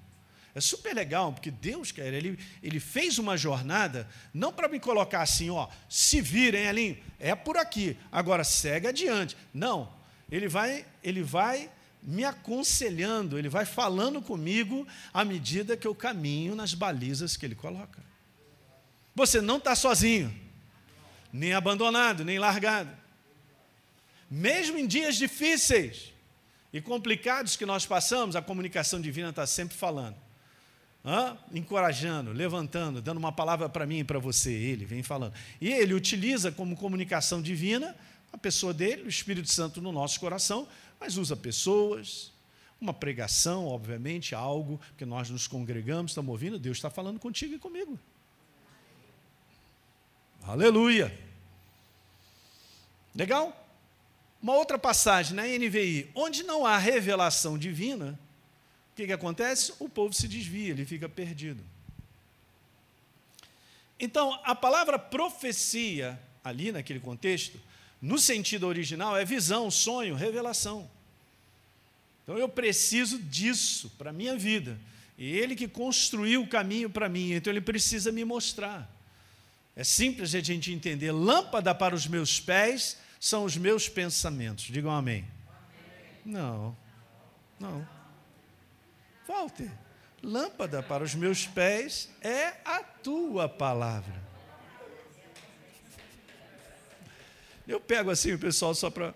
É 0.55 0.59
super 0.59 0.95
legal, 0.95 1.31
porque 1.31 1.51
Deus, 1.51 1.91
quer, 1.91 2.11
ele, 2.11 2.39
ele 2.63 2.79
fez 2.79 3.19
uma 3.19 3.37
jornada, 3.37 4.09
não 4.33 4.51
para 4.51 4.67
me 4.67 4.79
colocar 4.79 5.21
assim, 5.21 5.51
ó, 5.51 5.67
se 5.87 6.19
virem, 6.19 6.65
Elinho, 6.65 6.97
é 7.19 7.35
por 7.35 7.57
aqui, 7.57 7.95
agora 8.11 8.43
segue 8.43 8.87
adiante. 8.87 9.37
Não, 9.53 9.93
ele 10.31 10.47
vai, 10.47 10.83
ele 11.03 11.21
vai 11.21 11.69
me 12.05 12.23
aconselhando, 12.23 13.37
ele 13.37 13.49
vai 13.49 13.65
falando 13.65 14.21
comigo 14.21 14.87
à 15.11 15.25
medida 15.25 15.75
que 15.75 15.87
eu 15.87 15.95
caminho 15.95 16.55
nas 16.55 16.73
balizas 16.73 17.35
que 17.35 17.45
ele 17.45 17.55
coloca. 17.55 18.03
Você 19.15 19.41
não 19.41 19.57
está 19.57 19.75
sozinho, 19.75 20.33
nem 21.33 21.53
abandonado, 21.53 22.23
nem 22.23 22.37
largado. 22.37 22.91
Mesmo 24.29 24.77
em 24.77 24.85
dias 24.85 25.15
difíceis, 25.15 26.13
e 26.71 26.81
complicados 26.81 27.55
que 27.55 27.65
nós 27.65 27.85
passamos, 27.85 28.35
a 28.35 28.41
comunicação 28.41 28.99
divina 28.99 29.29
está 29.29 29.47
sempre 29.47 29.75
falando. 29.75 30.17
Hã? 31.05 31.37
encorajando, 31.53 32.31
levantando, 32.31 32.99
dando 32.99 33.17
uma 33.17 33.31
palavra 33.31 33.69
para 33.69 33.85
mim 33.85 33.99
e 33.99 34.03
para 34.03 34.17
você. 34.17 34.51
Ele 34.51 34.85
vem 34.85 35.03
falando. 35.03 35.33
E 35.61 35.71
ele 35.71 35.93
utiliza 35.93 36.51
como 36.51 36.75
comunicação 36.75 37.41
divina 37.41 37.95
a 38.35 38.37
pessoa 38.37 38.73
dele, 38.73 39.03
o 39.03 39.07
Espírito 39.07 39.49
Santo 39.49 39.81
no 39.81 39.93
nosso 39.93 40.19
coração, 40.19 40.67
mas 40.99 41.15
usa 41.15 41.37
pessoas, 41.37 42.33
uma 42.79 42.93
pregação, 42.93 43.65
obviamente, 43.65 44.35
algo 44.35 44.79
que 44.97 45.05
nós 45.05 45.29
nos 45.29 45.47
congregamos, 45.47 46.11
estamos 46.11 46.29
ouvindo, 46.29 46.59
Deus 46.59 46.77
está 46.77 46.89
falando 46.89 47.17
contigo 47.17 47.55
e 47.55 47.59
comigo. 47.59 47.97
Aleluia. 50.43 51.17
Legal? 53.15 53.65
Uma 54.41 54.55
outra 54.55 54.77
passagem 54.77 55.33
na 55.33 55.43
NVI, 55.43 56.11
onde 56.13 56.43
não 56.43 56.65
há 56.65 56.77
revelação 56.77 57.57
divina, 57.57 58.19
o 58.91 58.95
que, 58.97 59.07
que 59.07 59.13
acontece? 59.13 59.73
O 59.79 59.87
povo 59.87 60.13
se 60.13 60.27
desvia, 60.27 60.71
ele 60.71 60.85
fica 60.85 61.07
perdido. 61.07 61.63
Então, 63.97 64.37
a 64.43 64.53
palavra 64.53 64.99
profecia, 64.99 66.19
ali 66.43 66.73
naquele 66.73 66.99
contexto, 66.99 67.57
no 68.05 68.19
sentido 68.19 68.67
original, 68.67 69.17
é 69.17 69.25
visão, 69.25 69.71
sonho, 69.71 70.13
revelação. 70.13 70.87
Então, 72.21 72.37
eu 72.37 72.47
preciso 72.47 73.17
disso 73.17 73.91
para 73.97 74.11
a 74.11 74.13
minha 74.13 74.37
vida. 74.37 74.77
E 75.17 75.35
ele 75.35 75.55
que 75.55 75.67
construiu 75.67 76.43
o 76.43 76.47
caminho 76.47 76.87
para 76.87 77.09
mim, 77.09 77.31
então 77.31 77.51
ele 77.51 77.61
precisa 77.61 78.11
me 78.11 78.23
mostrar. 78.23 78.87
É 79.75 79.83
simples 79.83 80.35
a 80.35 80.39
gente 80.39 80.71
entender. 80.71 81.11
Lâmpada 81.11 81.73
para 81.73 81.95
os 81.95 82.05
meus 82.05 82.39
pés 82.39 82.97
são 83.19 83.43
os 83.43 83.57
meus 83.57 83.89
pensamentos. 83.89 84.65
Digam 84.65 84.91
amém. 84.91 85.25
amém. 85.47 86.11
Não, 86.23 86.77
não. 87.59 87.87
Walter, 89.27 89.71
lâmpada 90.21 90.83
para 90.83 91.03
os 91.03 91.15
meus 91.15 91.47
pés 91.47 92.07
é 92.21 92.53
a 92.63 92.83
tua 92.83 93.49
palavra. 93.49 94.24
Eu 97.67 97.79
pego 97.79 98.11
assim 98.11 98.33
o 98.33 98.39
pessoal 98.39 98.73
só 98.75 98.89
para. 98.89 99.13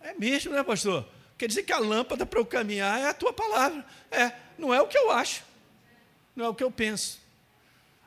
É 0.00 0.14
mesmo, 0.14 0.52
né, 0.52 0.62
pastor? 0.62 1.06
Quer 1.36 1.48
dizer 1.48 1.64
que 1.64 1.72
a 1.72 1.78
lâmpada 1.78 2.24
para 2.24 2.38
eu 2.38 2.46
caminhar 2.46 3.00
é 3.00 3.08
a 3.08 3.14
tua 3.14 3.32
palavra. 3.32 3.84
É, 4.10 4.32
não 4.58 4.72
é 4.72 4.80
o 4.80 4.86
que 4.86 4.96
eu 4.96 5.10
acho, 5.10 5.42
não 6.34 6.46
é 6.46 6.48
o 6.48 6.54
que 6.54 6.64
eu 6.64 6.70
penso. 6.70 7.20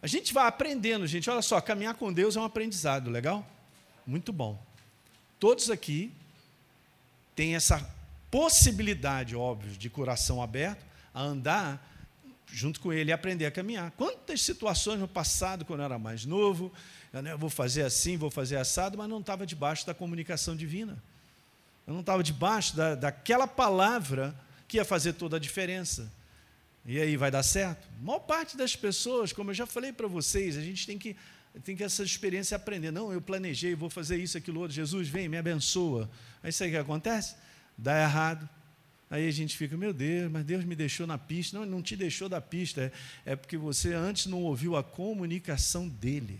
A 0.01 0.07
gente 0.07 0.33
vai 0.33 0.47
aprendendo, 0.47 1.05
gente. 1.05 1.29
Olha 1.29 1.41
só, 1.41 1.59
caminhar 1.59 1.93
com 1.95 2.11
Deus 2.11 2.35
é 2.35 2.39
um 2.39 2.45
aprendizado, 2.45 3.09
legal? 3.09 3.45
Muito 4.07 4.31
bom. 4.31 4.57
Todos 5.39 5.69
aqui 5.69 6.11
têm 7.35 7.55
essa 7.55 7.85
possibilidade, 8.31 9.35
óbvio, 9.35 9.71
de 9.71 9.89
coração 9.89 10.41
aberto, 10.41 10.85
a 11.13 11.21
andar 11.21 11.85
junto 12.51 12.79
com 12.79 12.91
ele 12.91 13.11
aprender 13.11 13.45
a 13.45 13.51
caminhar. 13.51 13.91
Quantas 13.91 14.41
situações 14.41 14.99
no 14.99 15.07
passado, 15.07 15.65
quando 15.65 15.79
eu 15.79 15.85
era 15.85 15.99
mais 15.99 16.25
novo, 16.25 16.71
eu, 17.13 17.21
né, 17.21 17.35
vou 17.35 17.49
fazer 17.49 17.83
assim, 17.83 18.17
vou 18.17 18.31
fazer 18.31 18.57
assado, 18.57 18.97
mas 18.97 19.09
não 19.09 19.19
estava 19.19 19.45
debaixo 19.45 19.85
da 19.85 19.93
comunicação 19.93 20.55
divina. 20.55 21.01
Eu 21.85 21.93
não 21.93 22.01
estava 22.01 22.23
debaixo 22.23 22.75
da, 22.75 22.95
daquela 22.95 23.47
palavra 23.47 24.35
que 24.67 24.77
ia 24.77 24.85
fazer 24.85 25.13
toda 25.13 25.37
a 25.37 25.39
diferença. 25.39 26.11
E 26.85 26.99
aí 26.99 27.17
vai 27.17 27.31
dar 27.31 27.43
certo? 27.43 27.87
A 27.99 28.03
maior 28.03 28.19
parte 28.19 28.55
das 28.55 28.75
pessoas, 28.75 29.33
como 29.33 29.51
eu 29.51 29.55
já 29.55 29.65
falei 29.65 29.91
para 29.91 30.07
vocês, 30.07 30.57
a 30.57 30.61
gente 30.61 30.85
tem 30.85 30.97
que 30.97 31.15
tem 31.63 31.75
que 31.75 31.83
essa 31.83 32.03
experiência 32.03 32.55
aprender. 32.55 32.91
Não, 32.91 33.11
eu 33.11 33.19
planejei, 33.19 33.73
vou 33.73 33.89
fazer 33.89 34.17
isso, 34.17 34.37
aquilo 34.37 34.61
outro. 34.61 34.75
Jesus 34.75 35.07
vem, 35.07 35.27
me 35.27 35.37
abençoa. 35.37 36.09
Aí 36.43 36.51
sabe 36.51 36.69
o 36.69 36.73
que 36.73 36.77
acontece? 36.77 37.35
Dá 37.77 37.99
errado. 38.01 38.47
Aí 39.09 39.27
a 39.27 39.31
gente 39.31 39.57
fica, 39.57 39.75
meu 39.75 39.91
Deus, 39.91 40.31
mas 40.31 40.45
Deus 40.45 40.63
me 40.63 40.75
deixou 40.75 41.07
na 41.07 41.17
pista. 41.17 41.57
Não, 41.57 41.65
não 41.65 41.81
te 41.81 41.95
deixou 41.95 42.29
da 42.29 42.39
pista. 42.39 42.91
É, 43.25 43.31
é 43.31 43.35
porque 43.35 43.57
você 43.57 43.93
antes 43.93 44.27
não 44.27 44.43
ouviu 44.43 44.75
a 44.75 44.83
comunicação 44.83 45.87
dele. 45.87 46.39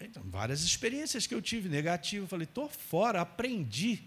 Então, 0.00 0.22
várias 0.24 0.62
experiências 0.62 1.26
que 1.26 1.34
eu 1.34 1.42
tive 1.42 1.68
negativas. 1.68 2.28
Falei, 2.28 2.44
estou 2.44 2.68
fora, 2.68 3.20
aprendi. 3.20 4.02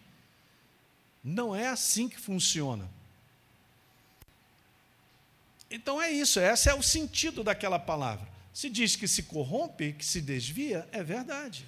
Não 1.24 1.56
é 1.56 1.68
assim 1.68 2.10
que 2.10 2.20
funciona. 2.20 2.90
Então 5.70 6.02
é 6.02 6.12
isso, 6.12 6.40
esse 6.40 6.70
é 6.70 6.74
o 6.74 6.84
sentido 6.84 7.44
daquela 7.44 7.80
palavra. 7.80 8.28
Se 8.54 8.70
diz 8.70 8.96
que 8.96 9.08
se 9.08 9.24
corrompe, 9.24 9.94
que 9.94 10.06
se 10.06 10.22
desvia, 10.22 10.88
é 10.92 11.04
verdade. 11.04 11.66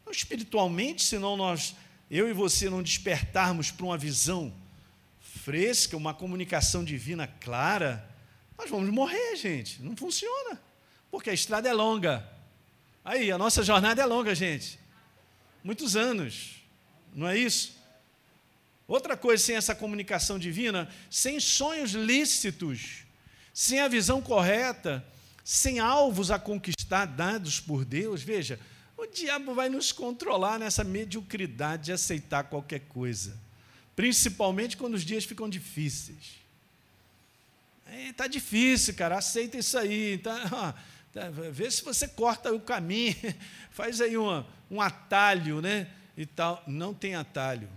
Então, 0.00 0.12
espiritualmente, 0.12 1.04
senão 1.04 1.36
nós, 1.36 1.76
eu 2.10 2.28
e 2.28 2.32
você, 2.32 2.68
não 2.68 2.82
despertarmos 2.82 3.70
para 3.70 3.86
uma 3.86 3.98
visão 3.98 4.52
fresca, 5.20 5.96
uma 5.96 6.14
comunicação 6.14 6.84
divina 6.84 7.26
clara, 7.26 8.08
nós 8.56 8.70
vamos 8.70 8.90
morrer, 8.90 9.36
gente. 9.36 9.82
Não 9.82 9.96
funciona. 9.96 10.60
Porque 11.10 11.30
a 11.30 11.34
estrada 11.34 11.68
é 11.68 11.72
longa. 11.72 12.26
Aí, 13.04 13.30
a 13.30 13.38
nossa 13.38 13.62
jornada 13.62 14.00
é 14.00 14.06
longa, 14.06 14.34
gente. 14.34 14.78
Muitos 15.62 15.96
anos. 15.96 16.62
Não 17.14 17.28
é 17.28 17.36
isso? 17.36 17.76
Outra 18.86 19.16
coisa, 19.16 19.42
sem 19.42 19.56
essa 19.56 19.74
comunicação 19.74 20.38
divina, 20.38 20.88
sem 21.10 21.40
sonhos 21.40 21.92
lícitos, 21.92 23.04
sem 23.52 23.80
a 23.80 23.88
visão 23.88 24.20
correta, 24.20 25.04
sem 25.42 25.78
alvos 25.78 26.30
a 26.30 26.38
conquistar 26.38 27.06
dados 27.06 27.60
por 27.60 27.84
Deus, 27.84 28.22
veja, 28.22 28.58
o 28.96 29.06
diabo 29.06 29.54
vai 29.54 29.68
nos 29.68 29.92
controlar 29.92 30.58
nessa 30.58 30.84
mediocridade 30.84 31.86
de 31.86 31.92
aceitar 31.92 32.44
qualquer 32.44 32.80
coisa, 32.80 33.36
principalmente 33.96 34.76
quando 34.76 34.94
os 34.94 35.04
dias 35.04 35.24
ficam 35.24 35.48
difíceis. 35.48 36.44
Está 38.08 38.24
é, 38.24 38.28
difícil, 38.28 38.94
cara, 38.94 39.18
aceita 39.18 39.58
isso 39.58 39.76
aí. 39.78 40.18
Tá, 40.18 40.74
tá, 41.12 41.30
vê 41.30 41.70
se 41.70 41.84
você 41.84 42.08
corta 42.08 42.52
o 42.52 42.60
caminho, 42.60 43.14
faz 43.70 44.00
aí 44.00 44.16
uma, 44.16 44.46
um 44.70 44.80
atalho, 44.80 45.60
né? 45.60 45.88
E 46.16 46.24
tal. 46.24 46.62
Não 46.66 46.94
tem 46.94 47.14
atalho. 47.14 47.68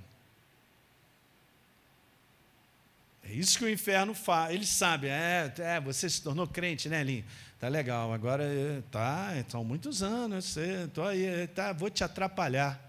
É 3.23 3.33
isso 3.33 3.57
que 3.57 3.65
o 3.65 3.69
inferno 3.69 4.13
faz. 4.13 4.53
Ele 4.55 4.65
sabe, 4.65 5.07
é, 5.07 5.53
é, 5.57 5.79
você 5.81 6.09
se 6.09 6.21
tornou 6.21 6.47
crente, 6.47 6.87
né, 6.87 7.03
Linho? 7.03 7.25
Tá 7.59 7.67
legal, 7.69 8.13
agora 8.13 8.43
eh, 8.43 8.83
tá, 8.91 9.29
são 9.49 9.63
muitos 9.63 10.03
anos, 10.03 10.45
você, 10.45 10.87
aí, 11.09 11.25
eh, 11.25 11.47
tá, 11.47 11.73
vou 11.73 11.89
te 11.89 12.03
atrapalhar. 12.03 12.79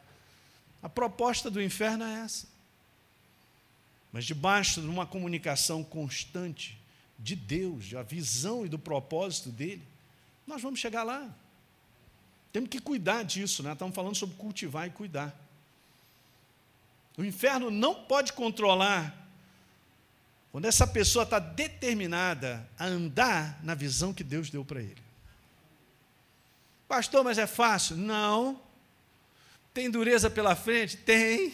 A 0.82 0.88
proposta 0.90 1.50
do 1.50 1.62
inferno 1.62 2.04
é 2.04 2.20
essa. 2.20 2.46
Mas 4.12 4.26
debaixo 4.26 4.82
de 4.82 4.86
uma 4.86 5.06
comunicação 5.06 5.82
constante 5.82 6.78
de 7.18 7.34
Deus, 7.34 7.90
da 7.90 8.02
visão 8.02 8.66
e 8.66 8.68
do 8.68 8.78
propósito 8.78 9.50
dele, 9.50 9.82
nós 10.46 10.60
vamos 10.60 10.80
chegar 10.80 11.02
lá. 11.02 11.28
Temos 12.52 12.68
que 12.68 12.80
cuidar 12.80 13.22
disso, 13.22 13.62
né? 13.62 13.72
Estamos 13.72 13.94
falando 13.94 14.16
sobre 14.16 14.36
cultivar 14.36 14.86
e 14.86 14.90
cuidar. 14.90 15.34
O 17.16 17.24
inferno 17.24 17.70
não 17.70 17.94
pode 17.94 18.34
controlar 18.34 19.27
quando 20.50 20.64
essa 20.64 20.86
pessoa 20.86 21.24
está 21.24 21.38
determinada 21.38 22.68
a 22.78 22.86
andar 22.86 23.60
na 23.62 23.74
visão 23.74 24.14
que 24.14 24.24
Deus 24.24 24.50
deu 24.50 24.64
para 24.64 24.80
ele. 24.80 25.02
Pastor, 26.88 27.22
mas 27.22 27.36
é 27.36 27.46
fácil? 27.46 27.96
Não. 27.96 28.60
Tem 29.74 29.90
dureza 29.90 30.30
pela 30.30 30.56
frente? 30.56 30.96
Tem. 30.96 31.52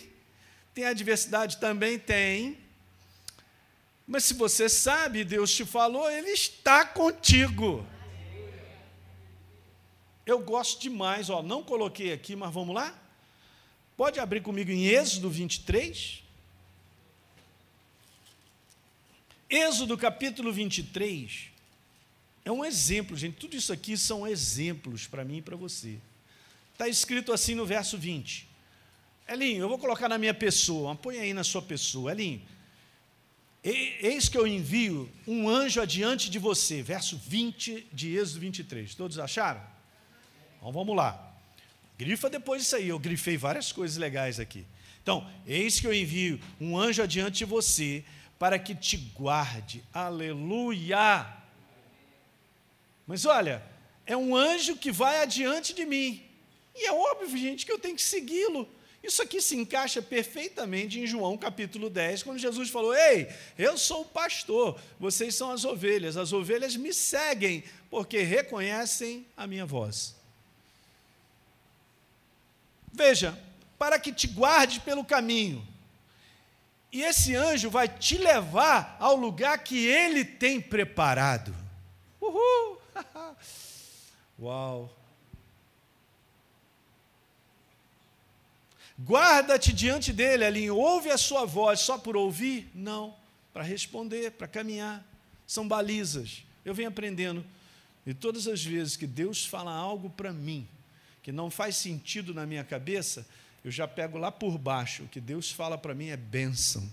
Tem 0.73 0.85
adversidade? 0.85 1.57
Também 1.57 1.99
tem. 1.99 2.59
Mas 4.07 4.25
se 4.25 4.35
você 4.35 4.69
sabe, 4.69 5.25
Deus 5.25 5.53
te 5.53 5.65
falou, 5.65 6.11
Ele 6.11 6.31
está 6.31 6.85
contigo. 6.85 7.85
Eu 10.27 10.39
gosto 10.39 10.81
demais, 10.81 11.29
ó, 11.29 11.43
não 11.43 11.63
coloquei 11.63 12.13
aqui, 12.13 12.35
mas 12.35 12.53
vamos 12.53 12.75
lá? 12.75 12.99
Pode 13.97 14.19
abrir 14.19 14.41
comigo 14.41 14.71
em 14.71 14.87
Êxodo 14.87 15.29
23. 15.29 16.24
Êxodo 19.55 19.97
capítulo 19.97 20.53
23 20.53 21.45
é 22.45 22.51
um 22.51 22.65
exemplo, 22.65 23.17
gente. 23.17 23.37
Tudo 23.37 23.57
isso 23.57 23.73
aqui 23.73 23.97
são 23.97 24.27
exemplos 24.27 25.07
para 25.07 25.25
mim 25.25 25.37
e 25.37 25.43
para 25.43 25.55
você. 25.55 25.97
Está 26.73 26.89
escrito 26.89 27.33
assim 27.33 27.55
no 27.55 27.65
verso 27.65 27.97
20. 27.97 28.49
Elinho, 29.29 29.61
eu 29.63 29.69
vou 29.69 29.79
colocar 29.79 30.09
na 30.09 30.19
minha 30.19 30.35
pessoa, 30.35 30.97
põe 30.97 31.21
aí 31.21 31.33
na 31.33 31.45
sua 31.45 31.63
pessoa. 31.63 32.11
Elinho, 32.11 32.43
eis 33.63 34.29
que 34.29 34.37
eu 34.37 34.45
envio 34.45 35.09
um 35.25 35.49
anjo 35.49 35.81
adiante 35.81 36.29
de 36.29 36.41
você. 36.41 36.83
Verso 36.83 37.17
20 37.17 37.87
de 37.93 38.17
Êxodo 38.17 38.41
23. 38.41 38.93
Todos 38.97 39.21
acharam? 39.21 39.63
Então 40.59 40.73
vamos 40.73 40.97
lá. 40.97 41.33
Grifa 41.97 42.29
depois 42.29 42.63
disso 42.63 42.75
aí. 42.75 42.89
Eu 42.89 42.99
grifei 42.99 43.37
várias 43.37 43.71
coisas 43.71 43.97
legais 43.99 44.41
aqui. 44.41 44.67
Então, 45.01 45.31
eis 45.47 45.79
que 45.79 45.87
eu 45.87 45.95
envio 45.95 46.41
um 46.61 46.77
anjo 46.77 47.01
adiante 47.05 47.39
de 47.39 47.45
você 47.45 48.05
para 48.45 48.59
que 48.59 48.75
te 48.75 48.99
guarde. 48.99 49.83
Aleluia! 49.91 51.27
Mas 53.07 53.25
olha, 53.25 53.65
é 54.05 54.15
um 54.15 54.37
anjo 54.37 54.77
que 54.77 54.93
vai 54.93 55.23
adiante 55.23 55.73
de 55.73 55.87
mim. 55.87 56.23
E 56.75 56.85
é 56.85 56.93
óbvio, 56.93 57.39
gente, 57.39 57.65
que 57.65 57.73
eu 57.73 57.79
tenho 57.79 57.97
que 57.97 58.03
segui-lo. 58.03 58.69
Isso 59.03 59.23
aqui 59.23 59.41
se 59.41 59.57
encaixa 59.57 60.03
perfeitamente 60.03 61.01
em 61.01 61.07
João 61.07 61.39
capítulo 61.39 61.89
10, 61.89 62.23
quando 62.23 62.39
Jesus 62.39 62.69
falou: 62.69 62.95
Ei, 62.95 63.35
eu 63.57 63.79
sou 63.79 64.03
o 64.03 64.11
pastor, 64.21 64.79
vocês 65.01 65.35
são 65.35 65.51
as 65.51 65.65
ovelhas, 65.65 66.19
as 66.19 66.35
ovelhas 66.35 66.77
me 66.77 66.93
seguem, 66.93 67.65
porque 67.89 68.19
reconhecem 68.19 69.27
a 69.35 69.47
minha 69.47 69.65
voz. 69.65 70.15
Veja, 72.93 73.43
para 73.79 73.99
que 73.99 74.13
te 74.13 74.27
guarde 74.27 74.81
pelo 74.81 75.03
caminho, 75.03 75.67
e 76.95 77.03
esse 77.03 77.35
anjo 77.35 77.69
vai 77.69 77.89
te 77.89 78.17
levar 78.17 78.97
ao 79.01 79.17
lugar 79.17 79.59
que 79.59 79.85
ele 79.85 80.25
tem 80.25 80.61
preparado. 80.61 81.53
Uhul! 82.21 82.81
Uau! 84.39 84.97
Guarda-te 88.97 89.73
diante 89.73 90.13
dele, 90.13 90.45
Alinho. 90.45 90.77
Ouve 90.77 91.11
a 91.11 91.19
sua 91.19 91.45
voz 91.45 91.81
só 91.81 91.99
por 91.99 92.17
ouvir? 92.17 92.71
Não. 92.73 93.17
Para 93.53 93.65
responder, 93.65 94.31
para 94.31 94.47
caminhar. 94.47 95.05
São 95.49 95.67
balizas. 95.67 96.45
Eu 96.65 96.73
venho 96.73 96.91
aprendendo. 96.91 97.45
E 98.07 98.15
todas 98.15 98.47
as 98.47 98.65
vezes 98.65 98.97
que 98.97 99.07
Deus 99.07 99.45
fala 99.45 99.73
algo 99.75 100.11
para 100.11 100.33
mim 100.33 100.69
que 101.25 101.33
não 101.33 101.51
faz 101.51 101.75
sentido 101.77 102.33
na 102.35 102.47
minha 102.47 102.63
cabeça, 102.63 103.27
eu 103.65 103.71
já 103.71 103.89
pego 103.89 104.19
lá 104.19 104.31
por 104.31 104.59
baixo. 104.59 105.05
O 105.05 105.09
que 105.09 105.21
Deus 105.21 105.51
fala 105.51 105.79
para 105.79 105.95
mim 105.95 106.09
é 106.09 106.17
bênção. 106.17 106.87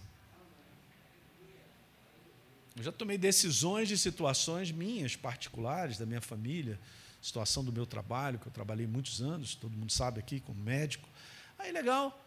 Eu 2.77 2.83
já 2.83 2.91
tomei 2.91 3.17
decisões 3.17 3.89
de 3.89 3.97
situações 3.97 4.71
minhas, 4.71 5.17
particulares, 5.17 5.97
da 5.97 6.05
minha 6.05 6.21
família, 6.21 6.79
situação 7.21 7.61
do 7.61 7.73
meu 7.73 7.85
trabalho, 7.85 8.39
que 8.39 8.47
eu 8.47 8.51
trabalhei 8.51 8.87
muitos 8.87 9.21
anos, 9.21 9.53
todo 9.53 9.75
mundo 9.75 9.91
sabe 9.91 10.21
aqui, 10.21 10.39
como 10.39 10.59
médico. 10.61 11.07
Aí, 11.59 11.73
legal. 11.73 12.17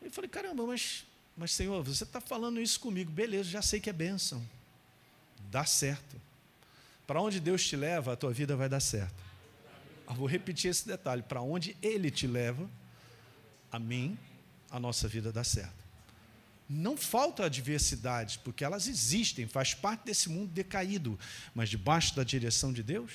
Eu 0.00 0.10
falei, 0.10 0.30
caramba, 0.30 0.64
mas, 0.66 1.06
mas 1.36 1.52
Senhor, 1.52 1.82
você 1.84 2.04
está 2.04 2.22
falando 2.22 2.58
isso 2.58 2.80
comigo. 2.80 3.12
Beleza, 3.12 3.50
já 3.50 3.60
sei 3.60 3.78
que 3.78 3.90
é 3.90 3.92
bênção. 3.92 4.42
Dá 5.50 5.66
certo. 5.66 6.16
Para 7.06 7.20
onde 7.20 7.38
Deus 7.38 7.66
te 7.66 7.76
leva, 7.76 8.14
a 8.14 8.16
tua 8.16 8.32
vida 8.32 8.56
vai 8.56 8.68
dar 8.68 8.80
certo. 8.80 9.22
Eu 10.08 10.14
vou 10.14 10.26
repetir 10.26 10.70
esse 10.70 10.86
detalhe. 10.86 11.22
Para 11.22 11.42
onde 11.42 11.76
Ele 11.82 12.10
te 12.10 12.26
leva, 12.26 12.68
a 13.70 13.78
mim, 13.78 14.18
a 14.70 14.78
nossa 14.78 15.08
vida 15.08 15.32
dá 15.32 15.44
certo. 15.44 15.80
Não 16.68 16.96
falta 16.96 17.44
adversidades, 17.44 18.36
porque 18.36 18.64
elas 18.64 18.86
existem, 18.86 19.46
faz 19.46 19.74
parte 19.74 20.04
desse 20.04 20.28
mundo 20.28 20.52
decaído, 20.52 21.18
mas 21.54 21.68
debaixo 21.68 22.14
da 22.14 22.22
direção 22.22 22.72
de 22.72 22.82
Deus, 22.82 23.12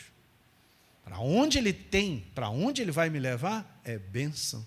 para 1.04 1.20
onde 1.20 1.58
Ele 1.58 1.72
tem, 1.72 2.26
para 2.36 2.50
onde 2.50 2.82
Ele 2.82 2.92
vai 2.92 3.10
me 3.10 3.20
levar, 3.20 3.80
é 3.84 3.98
bênção. 3.98 4.66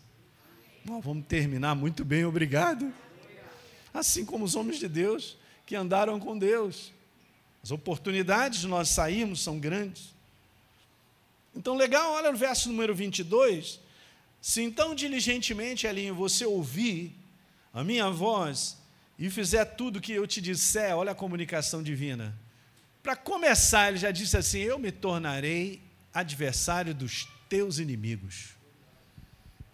Vamos 0.84 1.26
terminar 1.26 1.74
muito 1.74 2.04
bem, 2.04 2.24
obrigado. 2.24 2.90
Assim 3.92 4.24
como 4.24 4.44
os 4.44 4.54
homens 4.54 4.78
de 4.78 4.88
Deus 4.88 5.36
que 5.66 5.76
andaram 5.76 6.18
com 6.18 6.38
Deus. 6.38 6.92
As 7.62 7.70
oportunidades 7.70 8.60
de 8.60 8.68
nós 8.68 8.88
sairmos 8.88 9.42
são 9.42 9.58
grandes. 9.58 10.14
Então, 11.54 11.76
legal, 11.76 12.12
olha 12.12 12.30
o 12.30 12.36
verso 12.36 12.70
número 12.70 12.94
22. 12.94 13.80
Se 14.40 14.62
então 14.62 14.94
diligentemente, 14.94 15.86
Elinho, 15.86 16.14
você 16.14 16.44
ouvir 16.44 17.14
a 17.72 17.82
minha 17.82 18.10
voz 18.10 18.76
e 19.18 19.28
fizer 19.30 19.64
tudo 19.64 19.96
o 19.96 20.00
que 20.00 20.12
eu 20.12 20.26
te 20.26 20.40
disser, 20.40 20.96
olha 20.96 21.12
a 21.12 21.14
comunicação 21.14 21.82
divina. 21.82 22.38
Para 23.02 23.16
começar, 23.16 23.88
ele 23.88 23.98
já 23.98 24.10
disse 24.10 24.36
assim: 24.36 24.58
Eu 24.58 24.78
me 24.78 24.92
tornarei 24.92 25.82
adversário 26.12 26.94
dos 26.94 27.28
teus 27.48 27.78
inimigos 27.78 28.58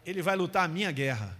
ele 0.05 0.23
vai 0.23 0.37
lutar 0.37 0.65
a 0.65 0.69
minha 0.69 0.91
guerra. 0.93 1.37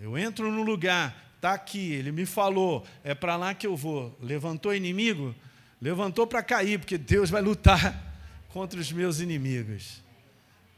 Eu 0.00 0.16
entro 0.16 0.50
no 0.50 0.62
lugar, 0.62 1.32
está 1.36 1.52
aqui, 1.52 1.92
ele 1.92 2.12
me 2.12 2.24
falou, 2.24 2.86
é 3.04 3.14
para 3.14 3.36
lá 3.36 3.54
que 3.54 3.66
eu 3.66 3.76
vou. 3.76 4.16
Levantou 4.20 4.74
inimigo? 4.74 5.34
Levantou 5.80 6.26
para 6.26 6.42
cair, 6.42 6.78
porque 6.78 6.96
Deus 6.96 7.30
vai 7.30 7.42
lutar 7.42 8.16
contra 8.48 8.80
os 8.80 8.90
meus 8.90 9.20
inimigos. 9.20 10.02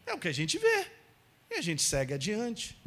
É 0.05 0.13
o 0.13 0.19
que 0.19 0.29
a 0.29 0.33
gente 0.33 0.59
vê. 0.59 0.87
E 1.51 1.55
a 1.55 1.61
gente 1.61 1.83
segue 1.83 2.15
adiante. 2.15 2.79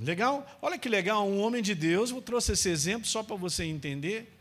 Legal? 0.00 0.58
Olha 0.62 0.78
que 0.78 0.88
legal, 0.88 1.28
um 1.28 1.40
homem 1.40 1.62
de 1.62 1.74
Deus, 1.74 2.10
eu 2.10 2.22
trouxe 2.22 2.52
esse 2.52 2.70
exemplo 2.70 3.06
só 3.06 3.22
para 3.22 3.36
você 3.36 3.64
entender 3.64 4.34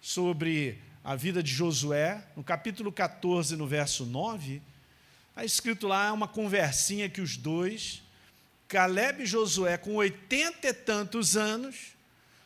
sobre 0.00 0.78
a 1.04 1.14
vida 1.14 1.42
de 1.42 1.52
Josué, 1.52 2.24
no 2.34 2.42
capítulo 2.42 2.90
14, 2.90 3.54
no 3.54 3.66
verso 3.66 4.06
9. 4.06 4.62
Está 5.28 5.44
escrito 5.44 5.86
lá 5.86 6.10
uma 6.12 6.26
conversinha 6.26 7.10
que 7.10 7.20
os 7.20 7.36
dois, 7.36 8.02
Caleb 8.68 9.22
e 9.22 9.26
Josué, 9.26 9.76
com 9.76 9.96
oitenta 9.96 10.68
e 10.68 10.72
tantos 10.72 11.36
anos, 11.36 11.92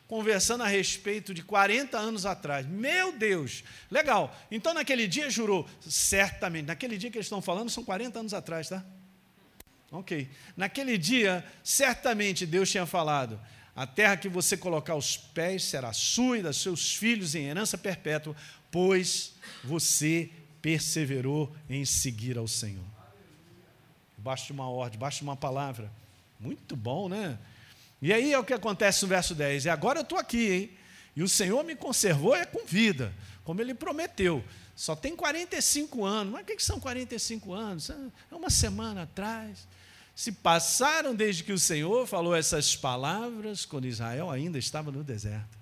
conversando 0.05 0.63
a 0.63 0.67
respeito 0.67 1.33
de 1.33 1.43
40 1.43 1.97
anos 1.97 2.25
atrás. 2.25 2.65
Meu 2.65 3.13
Deus! 3.13 3.63
Legal. 3.89 4.35
Então, 4.51 4.73
naquele 4.73 5.07
dia, 5.07 5.29
jurou, 5.29 5.65
certamente, 5.81 6.65
naquele 6.65 6.97
dia 6.97 7.09
que 7.09 7.17
eles 7.17 7.27
estão 7.27 7.41
falando, 7.41 7.69
são 7.69 7.83
40 7.83 8.19
anos 8.19 8.33
atrás, 8.33 8.67
tá? 8.67 8.83
Ok. 9.91 10.29
Naquele 10.55 10.97
dia, 10.97 11.45
certamente 11.63 12.45
Deus 12.45 12.69
tinha 12.69 12.85
falado: 12.85 13.39
a 13.75 13.85
terra 13.85 14.17
que 14.17 14.27
você 14.27 14.57
colocar 14.57 14.95
os 14.95 15.17
pés 15.17 15.63
será 15.63 15.93
sua 15.93 16.39
e 16.39 16.41
dos 16.41 16.57
seus 16.57 16.95
filhos 16.95 17.35
em 17.35 17.45
herança 17.45 17.77
perpétua, 17.77 18.35
pois 18.71 19.33
você 19.63 20.29
perseverou 20.61 21.55
em 21.69 21.85
seguir 21.85 22.37
ao 22.37 22.47
Senhor. 22.47 22.83
De 24.45 24.51
uma 24.51 24.69
ordem, 24.69 24.99
de 25.09 25.21
uma 25.21 25.37
palavra. 25.37 25.89
Muito 26.39 26.75
bom, 26.75 27.07
né? 27.07 27.37
E 28.01 28.11
aí 28.11 28.33
é 28.33 28.37
o 28.37 28.43
que 28.43 28.53
acontece 28.53 29.03
no 29.03 29.07
verso 29.07 29.33
10. 29.33 29.65
E 29.65 29.69
agora 29.69 29.99
eu 29.99 30.03
estou 30.03 30.17
aqui, 30.17 30.51
hein? 30.51 30.71
E 31.15 31.23
o 31.23 31.29
Senhor 31.29 31.63
me 31.63 31.75
conservou 31.75 32.35
é 32.35 32.45
com 32.45 32.65
vida, 32.65 33.13
como 33.47 33.61
Ele 33.61 33.73
prometeu. 33.73 34.43
Só 34.75 34.93
tem 34.93 35.15
45 35.15 36.03
anos. 36.03 36.33
Mas 36.33 36.41
o 36.41 36.45
que 36.45 36.59
são 36.61 36.81
45 36.81 37.53
anos? 37.53 37.89
É 37.89 38.35
uma 38.35 38.49
semana 38.49 39.03
atrás. 39.03 39.65
Se 40.13 40.33
passaram 40.33 41.15
desde 41.15 41.45
que 41.45 41.53
o 41.53 41.57
Senhor 41.57 42.05
falou 42.05 42.35
essas 42.35 42.75
palavras, 42.75 43.65
quando 43.65 43.87
Israel 43.87 44.29
ainda 44.29 44.59
estava 44.59 44.91
no 44.91 45.01
deserto. 45.01 45.57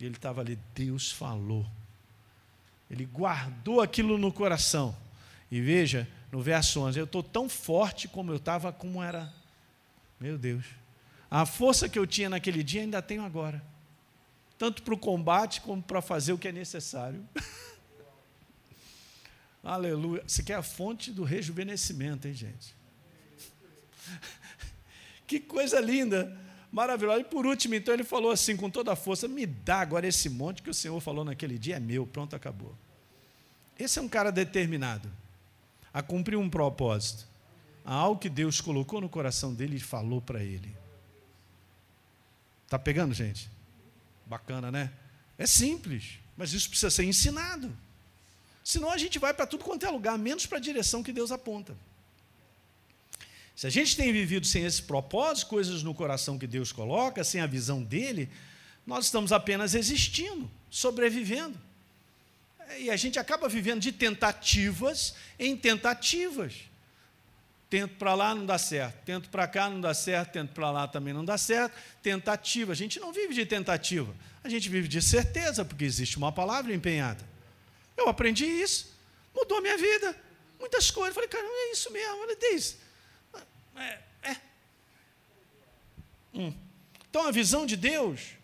E 0.00 0.04
ele 0.04 0.16
estava 0.16 0.40
ali, 0.40 0.58
Deus 0.74 1.12
falou. 1.12 1.64
Ele 2.90 3.04
guardou 3.04 3.80
aquilo 3.80 4.18
no 4.18 4.32
coração. 4.32 4.96
E 5.52 5.60
veja, 5.60 6.08
no 6.32 6.42
verso 6.42 6.80
11, 6.80 6.98
eu 6.98 7.04
estou 7.04 7.22
tão 7.22 7.48
forte 7.48 8.08
como 8.08 8.32
eu 8.32 8.38
estava, 8.38 8.72
como 8.72 9.00
era. 9.00 9.32
Meu 10.18 10.36
Deus. 10.36 10.64
A 11.30 11.46
força 11.46 11.88
que 11.88 11.96
eu 11.96 12.08
tinha 12.08 12.28
naquele 12.28 12.64
dia 12.64 12.80
ainda 12.80 13.00
tenho 13.00 13.24
agora. 13.24 13.62
Tanto 14.58 14.82
para 14.82 14.94
o 14.94 14.98
combate 14.98 15.60
como 15.60 15.82
para 15.82 16.00
fazer 16.00 16.32
o 16.32 16.38
que 16.38 16.48
é 16.48 16.52
necessário. 16.52 17.26
Aleluia. 19.62 20.22
Você 20.26 20.42
quer 20.42 20.54
a 20.54 20.62
fonte 20.62 21.10
do 21.10 21.24
rejuvenescimento, 21.24 22.28
hein, 22.28 22.34
gente? 22.34 22.74
que 25.26 25.40
coisa 25.40 25.80
linda, 25.80 26.38
maravilhosa. 26.70 27.20
E 27.20 27.24
por 27.24 27.46
último, 27.46 27.74
então, 27.74 27.94
ele 27.94 28.04
falou 28.04 28.30
assim, 28.30 28.56
com 28.56 28.68
toda 28.68 28.92
a 28.92 28.96
força: 28.96 29.26
me 29.26 29.46
dá 29.46 29.80
agora 29.80 30.06
esse 30.06 30.28
monte 30.28 30.62
que 30.62 30.70
o 30.70 30.74
Senhor 30.74 31.00
falou 31.00 31.24
naquele 31.24 31.58
dia, 31.58 31.76
é 31.76 31.80
meu, 31.80 32.06
pronto, 32.06 32.36
acabou. 32.36 32.76
Esse 33.78 33.98
é 33.98 34.02
um 34.02 34.08
cara 34.08 34.30
determinado 34.30 35.10
a 35.92 36.02
cumprir 36.02 36.36
um 36.36 36.50
propósito, 36.50 37.26
a 37.84 37.94
algo 37.94 38.20
que 38.20 38.28
Deus 38.28 38.60
colocou 38.60 39.00
no 39.00 39.08
coração 39.08 39.54
dele 39.54 39.76
e 39.76 39.80
falou 39.80 40.20
para 40.20 40.42
ele. 40.42 40.76
Está 42.64 42.78
pegando, 42.78 43.14
gente? 43.14 43.48
Bacana, 44.26 44.70
né? 44.70 44.92
É 45.36 45.46
simples, 45.46 46.18
mas 46.36 46.52
isso 46.52 46.68
precisa 46.68 46.90
ser 46.90 47.04
ensinado. 47.04 47.74
Senão 48.62 48.90
a 48.90 48.96
gente 48.96 49.18
vai 49.18 49.34
para 49.34 49.46
tudo 49.46 49.64
quanto 49.64 49.84
é 49.84 49.90
lugar, 49.90 50.16
menos 50.18 50.46
para 50.46 50.58
a 50.58 50.60
direção 50.60 51.02
que 51.02 51.12
Deus 51.12 51.30
aponta. 51.30 51.76
Se 53.54 53.66
a 53.66 53.70
gente 53.70 53.96
tem 53.96 54.12
vivido 54.12 54.46
sem 54.46 54.64
esse 54.64 54.82
propósito, 54.82 55.48
coisas 55.48 55.82
no 55.82 55.94
coração 55.94 56.38
que 56.38 56.46
Deus 56.46 56.72
coloca, 56.72 57.22
sem 57.22 57.40
a 57.40 57.46
visão 57.46 57.82
dele, 57.82 58.28
nós 58.86 59.06
estamos 59.06 59.32
apenas 59.32 59.74
existindo, 59.74 60.50
sobrevivendo. 60.70 61.58
E 62.78 62.90
a 62.90 62.96
gente 62.96 63.18
acaba 63.18 63.48
vivendo 63.48 63.80
de 63.80 63.92
tentativas 63.92 65.14
em 65.38 65.56
tentativas. 65.56 66.54
Tento 67.74 67.96
para 67.96 68.14
lá, 68.14 68.32
não 68.32 68.46
dá 68.46 68.56
certo. 68.56 69.04
Tento 69.04 69.28
para 69.28 69.48
cá, 69.48 69.68
não 69.68 69.80
dá 69.80 69.92
certo. 69.92 70.30
Tento 70.30 70.52
para 70.52 70.70
lá, 70.70 70.86
também 70.86 71.12
não 71.12 71.24
dá 71.24 71.36
certo. 71.36 71.76
Tentativa. 72.00 72.70
A 72.70 72.74
gente 72.76 73.00
não 73.00 73.12
vive 73.12 73.34
de 73.34 73.44
tentativa. 73.44 74.14
A 74.44 74.48
gente 74.48 74.68
vive 74.68 74.86
de 74.86 75.02
certeza, 75.02 75.64
porque 75.64 75.84
existe 75.84 76.16
uma 76.16 76.30
palavra 76.30 76.72
empenhada. 76.72 77.28
Eu 77.96 78.08
aprendi 78.08 78.44
isso. 78.44 78.96
Mudou 79.34 79.58
a 79.58 79.60
minha 79.60 79.76
vida. 79.76 80.16
Muitas 80.60 80.88
coisas. 80.88 81.14
Falei, 81.16 81.28
cara, 81.28 81.44
é 81.44 81.72
isso 81.72 81.92
mesmo. 81.92 82.22
Olha, 82.22 82.36
diz. 82.36 82.78
É. 83.74 83.98
é. 84.22 84.36
Hum. 86.32 86.54
Então, 87.10 87.26
a 87.26 87.32
visão 87.32 87.66
de 87.66 87.76
Deus 87.76 88.36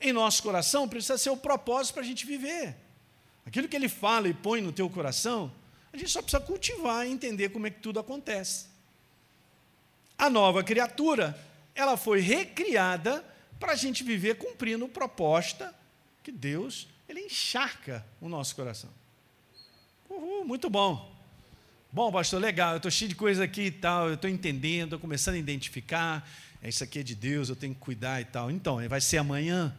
em 0.00 0.12
nosso 0.12 0.44
coração 0.44 0.88
precisa 0.88 1.18
ser 1.18 1.30
o 1.30 1.36
propósito 1.36 1.94
para 1.94 2.04
a 2.04 2.06
gente 2.06 2.24
viver. 2.24 2.76
Aquilo 3.44 3.66
que 3.66 3.74
ele 3.74 3.88
fala 3.88 4.28
e 4.28 4.32
põe 4.32 4.60
no 4.60 4.70
teu 4.70 4.88
coração, 4.88 5.52
a 5.92 5.96
gente 5.96 6.10
só 6.10 6.20
precisa 6.20 6.42
cultivar 6.42 7.06
e 7.06 7.10
entender 7.10 7.48
como 7.48 7.66
é 7.66 7.70
que 7.70 7.80
tudo 7.80 7.98
acontece. 7.98 8.66
A 10.18 10.28
nova 10.28 10.62
criatura, 10.62 11.38
ela 11.74 11.96
foi 11.96 12.20
recriada 12.20 13.24
para 13.58 13.72
a 13.72 13.76
gente 13.76 14.02
viver 14.04 14.36
cumprindo 14.36 14.88
proposta 14.88 15.74
que 16.22 16.30
Deus, 16.30 16.88
ele 17.08 17.20
encharca 17.20 18.04
o 18.20 18.28
nosso 18.28 18.54
coração. 18.54 18.90
Uhul, 20.08 20.44
muito 20.44 20.68
bom. 20.68 21.16
Bom, 21.90 22.12
pastor, 22.12 22.40
legal, 22.40 22.72
eu 22.72 22.76
estou 22.76 22.90
cheio 22.90 23.08
de 23.08 23.14
coisa 23.14 23.44
aqui 23.44 23.62
e 23.62 23.70
tal, 23.70 24.08
eu 24.08 24.14
estou 24.14 24.28
entendendo, 24.28 24.88
estou 24.88 24.98
começando 24.98 25.36
a 25.36 25.38
identificar, 25.38 26.28
é, 26.62 26.68
isso 26.68 26.84
aqui 26.84 26.98
é 26.98 27.02
de 27.02 27.14
Deus, 27.14 27.48
eu 27.48 27.56
tenho 27.56 27.74
que 27.74 27.80
cuidar 27.80 28.20
e 28.20 28.24
tal. 28.26 28.50
Então, 28.50 28.86
vai 28.88 29.00
ser 29.00 29.18
amanhã? 29.18 29.74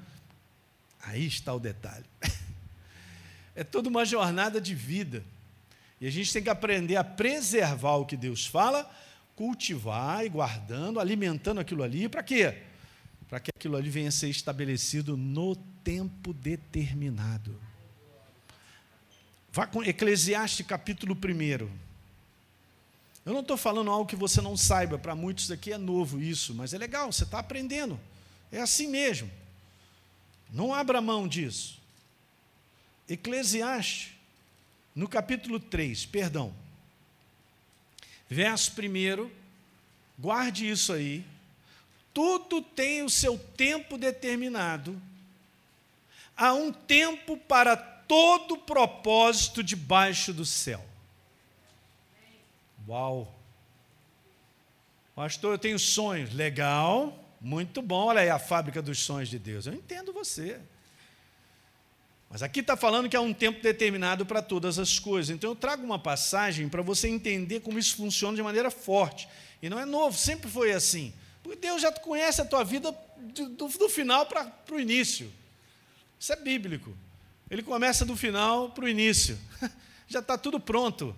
Aí 1.02 1.26
está 1.28 1.54
o 1.54 1.60
detalhe. 1.60 2.06
É 3.56 3.64
toda 3.64 3.90
uma 3.90 4.06
jornada 4.06 4.62
de 4.62 4.74
vida. 4.74 5.22
E 6.00 6.08
a 6.08 6.12
gente 6.12 6.32
tem 6.32 6.42
que 6.42 6.50
aprender 6.50 6.96
a 6.96 7.04
preservar 7.04 7.96
o 7.98 8.06
que 8.06 8.16
Deus 8.16 8.46
fala, 8.46 8.90
cultivar 9.36 10.26
e 10.26 10.30
guardando, 10.30 11.00
alimentando 11.00 11.60
aquilo 11.60 11.84
ali, 11.84 12.08
para 12.08 12.24
quê? 12.24 12.62
Para 13.28 13.40
que 13.40 13.52
aquilo 13.56 13.76
ali 13.76 13.90
venha 13.90 14.10
a 14.10 14.12
ser 14.12 14.30
estabelecido 14.30 15.18
no 15.18 15.56
tempo 15.56 16.34
determinado. 16.34 17.60
Vá 19.52 19.68
com 19.68 19.84
Eclesiastes 19.84 20.66
capítulo 20.66 21.16
1. 21.16 21.70
Eu 23.26 23.34
não 23.34 23.42
estou 23.42 23.58
falando 23.58 23.92
algo 23.92 24.10
que 24.10 24.16
você 24.16 24.42
não 24.42 24.56
saiba, 24.56 24.98
para 24.98 25.16
muitos 25.16 25.52
aqui 25.52 25.74
é 25.74 25.78
novo 25.78 26.22
isso, 26.22 26.54
mas 26.56 26.74
é 26.74 26.78
legal, 26.78 27.12
você 27.12 27.24
está 27.24 27.40
aprendendo. 27.40 28.00
É 28.52 28.62
assim 28.62 28.88
mesmo. 28.88 29.30
Não 30.52 30.74
abra 30.74 31.02
mão 31.02 31.28
disso. 31.28 31.80
Eclesiastes, 33.08 34.14
no 35.00 35.08
capítulo 35.08 35.62
3, 35.62 36.08
perdão, 36.08 36.54
verso 38.28 38.70
1, 38.70 39.32
guarde 40.20 40.70
isso 40.70 40.92
aí. 40.92 41.24
Tudo 42.14 42.62
tem 42.62 43.02
o 43.02 43.10
seu 43.10 43.40
tempo 43.40 43.98
determinado. 43.98 45.02
Há 46.36 46.54
um 46.54 46.74
tempo 46.74 47.38
para 47.38 47.78
todo 47.78 48.58
propósito 48.58 49.64
debaixo 49.64 50.34
do 50.34 50.46
céu. 50.46 50.86
Uau! 52.86 53.34
Pastor, 55.16 55.54
eu 55.54 55.60
tenho 55.60 55.80
sonhos. 55.80 56.34
Legal, 56.34 57.18
muito 57.40 57.82
bom. 57.82 58.08
Olha 58.08 58.20
aí 58.20 58.30
a 58.30 58.38
fábrica 58.38 58.82
dos 58.82 59.00
sonhos 59.00 59.30
de 59.30 59.40
Deus. 59.40 59.66
Eu 59.66 59.74
entendo 59.74 60.12
você. 60.12 60.60
Mas 62.30 62.44
aqui 62.44 62.60
está 62.60 62.78
falando 62.78 63.10
que 63.10 63.16
há 63.16 63.22
um 63.22 63.34
tempo 63.34 63.62
determinado 63.62 64.26
para 64.26 64.42
todas 64.42 64.78
as 64.78 65.00
coisas. 65.00 65.36
Então 65.36 65.50
eu 65.50 65.56
trago 65.56 65.84
uma 65.84 65.98
passagem 65.98 66.70
para 66.70 66.84
você 66.84 67.08
entender 67.08 67.62
como 67.62 67.80
isso 67.80 67.96
funciona 67.96 68.36
de 68.36 68.44
maneira 68.44 68.70
forte. 68.70 69.28
E 69.62 69.70
não 69.70 69.80
é 69.80 69.86
novo, 69.86 70.16
sempre 70.16 70.50
foi 70.50 70.72
assim. 70.72 71.12
Porque 71.42 71.58
Deus 71.58 71.82
já 71.82 71.92
conhece 71.92 72.40
a 72.40 72.46
tua 72.46 72.64
vida 72.64 72.96
do, 73.18 73.50
do, 73.50 73.68
do 73.68 73.90
final 73.90 74.28
para 74.28 74.54
o 74.72 74.80
início. 74.80 75.32
Isso 76.20 76.32
é 76.32 76.36
bíblico. 76.36 76.96
Ele 77.50 77.64
começa 77.64 78.06
do 78.06 78.16
final 78.16 78.70
para 78.70 78.86
o 78.86 78.90
início. 78.90 79.40
já 80.08 80.20
está 80.20 80.38
tudo 80.38 80.60
pronto. 80.60 81.16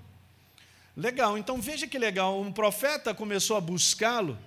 Legal, 0.95 1.38
então 1.38 1.62
veja 1.62 1.88
que 1.88 1.97
legal, 1.97 2.39
um 2.39 2.52
profeta 2.52 3.13
começou 3.13 3.58
a 3.58 3.62
buscá-lo 3.62 4.38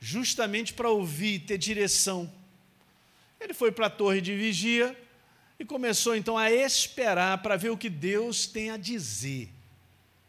justamente 0.00 0.72
para 0.72 0.88
ouvir, 0.88 1.40
ter 1.40 1.58
direção. 1.58 2.30
Ele 3.40 3.54
foi 3.54 3.72
para 3.72 3.86
a 3.86 3.90
torre 3.90 4.20
de 4.20 4.36
vigia 4.36 4.96
e 5.60 5.64
começou 5.66 6.16
então 6.16 6.38
a 6.38 6.50
esperar 6.50 7.42
para 7.42 7.54
ver 7.54 7.68
o 7.68 7.76
que 7.76 7.90
Deus 7.90 8.46
tem 8.46 8.70
a 8.70 8.78
dizer. 8.78 9.50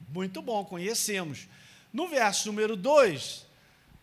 Muito 0.09 0.41
bom, 0.41 0.65
conhecemos. 0.65 1.47
No 1.93 2.09
verso 2.09 2.47
número 2.47 2.75
2, 2.75 3.45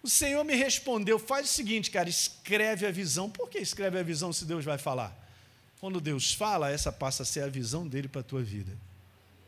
o 0.02 0.08
Senhor 0.08 0.42
me 0.42 0.54
respondeu: 0.54 1.18
faz 1.18 1.50
o 1.50 1.52
seguinte, 1.52 1.90
cara, 1.90 2.08
escreve 2.08 2.86
a 2.86 2.90
visão. 2.90 3.28
Por 3.28 3.50
que 3.50 3.58
escreve 3.58 3.98
a 3.98 4.02
visão 4.02 4.32
se 4.32 4.46
Deus 4.46 4.64
vai 4.64 4.78
falar? 4.78 5.14
Quando 5.78 6.00
Deus 6.00 6.32
fala, 6.32 6.70
essa 6.70 6.90
passa 6.90 7.24
a 7.24 7.26
ser 7.26 7.42
a 7.42 7.48
visão 7.48 7.86
dele 7.86 8.08
para 8.08 8.22
a 8.22 8.24
tua 8.24 8.42
vida. 8.42 8.72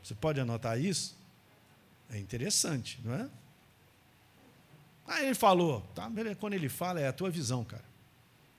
Você 0.05 0.15
pode 0.15 0.39
anotar 0.39 0.79
isso? 0.79 1.17
É 2.11 2.19
interessante, 2.19 3.01
não 3.03 3.15
é? 3.15 3.27
Aí 5.07 5.27
ele 5.27 5.35
falou, 5.35 5.81
tá, 5.95 6.11
quando 6.39 6.53
ele 6.53 6.69
fala, 6.69 7.01
é 7.01 7.09
a 7.09 7.13
tua 7.13 7.31
visão, 7.31 7.65
cara. 7.65 7.85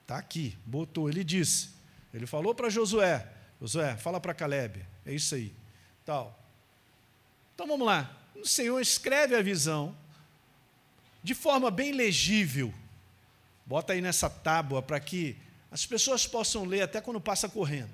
Está 0.02 0.18
aqui, 0.18 0.58
botou, 0.66 1.08
ele 1.08 1.22
disse. 1.22 1.81
Ele 2.12 2.26
falou 2.26 2.54
para 2.54 2.68
Josué, 2.68 3.26
Josué, 3.60 3.96
fala 3.96 4.20
para 4.20 4.34
Caleb, 4.34 4.84
é 5.06 5.12
isso 5.12 5.34
aí. 5.34 5.54
Tal. 6.04 6.38
Então 7.54 7.66
vamos 7.66 7.86
lá. 7.86 8.14
O 8.34 8.46
Senhor 8.46 8.80
escreve 8.80 9.34
a 9.34 9.42
visão 9.42 9.96
de 11.22 11.34
forma 11.34 11.70
bem 11.70 11.92
legível. 11.92 12.72
Bota 13.64 13.92
aí 13.92 14.00
nessa 14.00 14.28
tábua 14.28 14.82
para 14.82 14.98
que 14.98 15.36
as 15.70 15.86
pessoas 15.86 16.26
possam 16.26 16.64
ler 16.64 16.82
até 16.82 17.00
quando 17.00 17.20
passa 17.20 17.48
correndo. 17.48 17.90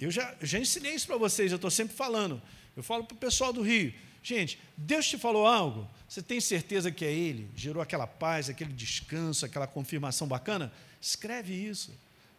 Eu 0.00 0.10
já, 0.10 0.34
já 0.42 0.58
ensinei 0.58 0.94
isso 0.94 1.06
para 1.06 1.16
vocês, 1.16 1.50
eu 1.50 1.56
estou 1.56 1.70
sempre 1.70 1.96
falando. 1.96 2.40
Eu 2.76 2.82
falo 2.82 3.04
para 3.04 3.14
o 3.14 3.18
pessoal 3.18 3.52
do 3.52 3.62
Rio, 3.62 3.94
Gente, 4.22 4.58
Deus 4.76 5.06
te 5.06 5.16
falou 5.16 5.46
algo? 5.46 5.88
Você 6.08 6.20
tem 6.20 6.40
certeza 6.40 6.90
que 6.90 7.04
é 7.04 7.10
Ele? 7.10 7.48
Gerou 7.56 7.82
aquela 7.82 8.06
paz, 8.06 8.50
aquele 8.50 8.72
descanso, 8.72 9.46
aquela 9.46 9.66
confirmação 9.66 10.26
bacana? 10.26 10.72
Escreve 11.00 11.54
isso. 11.54 11.92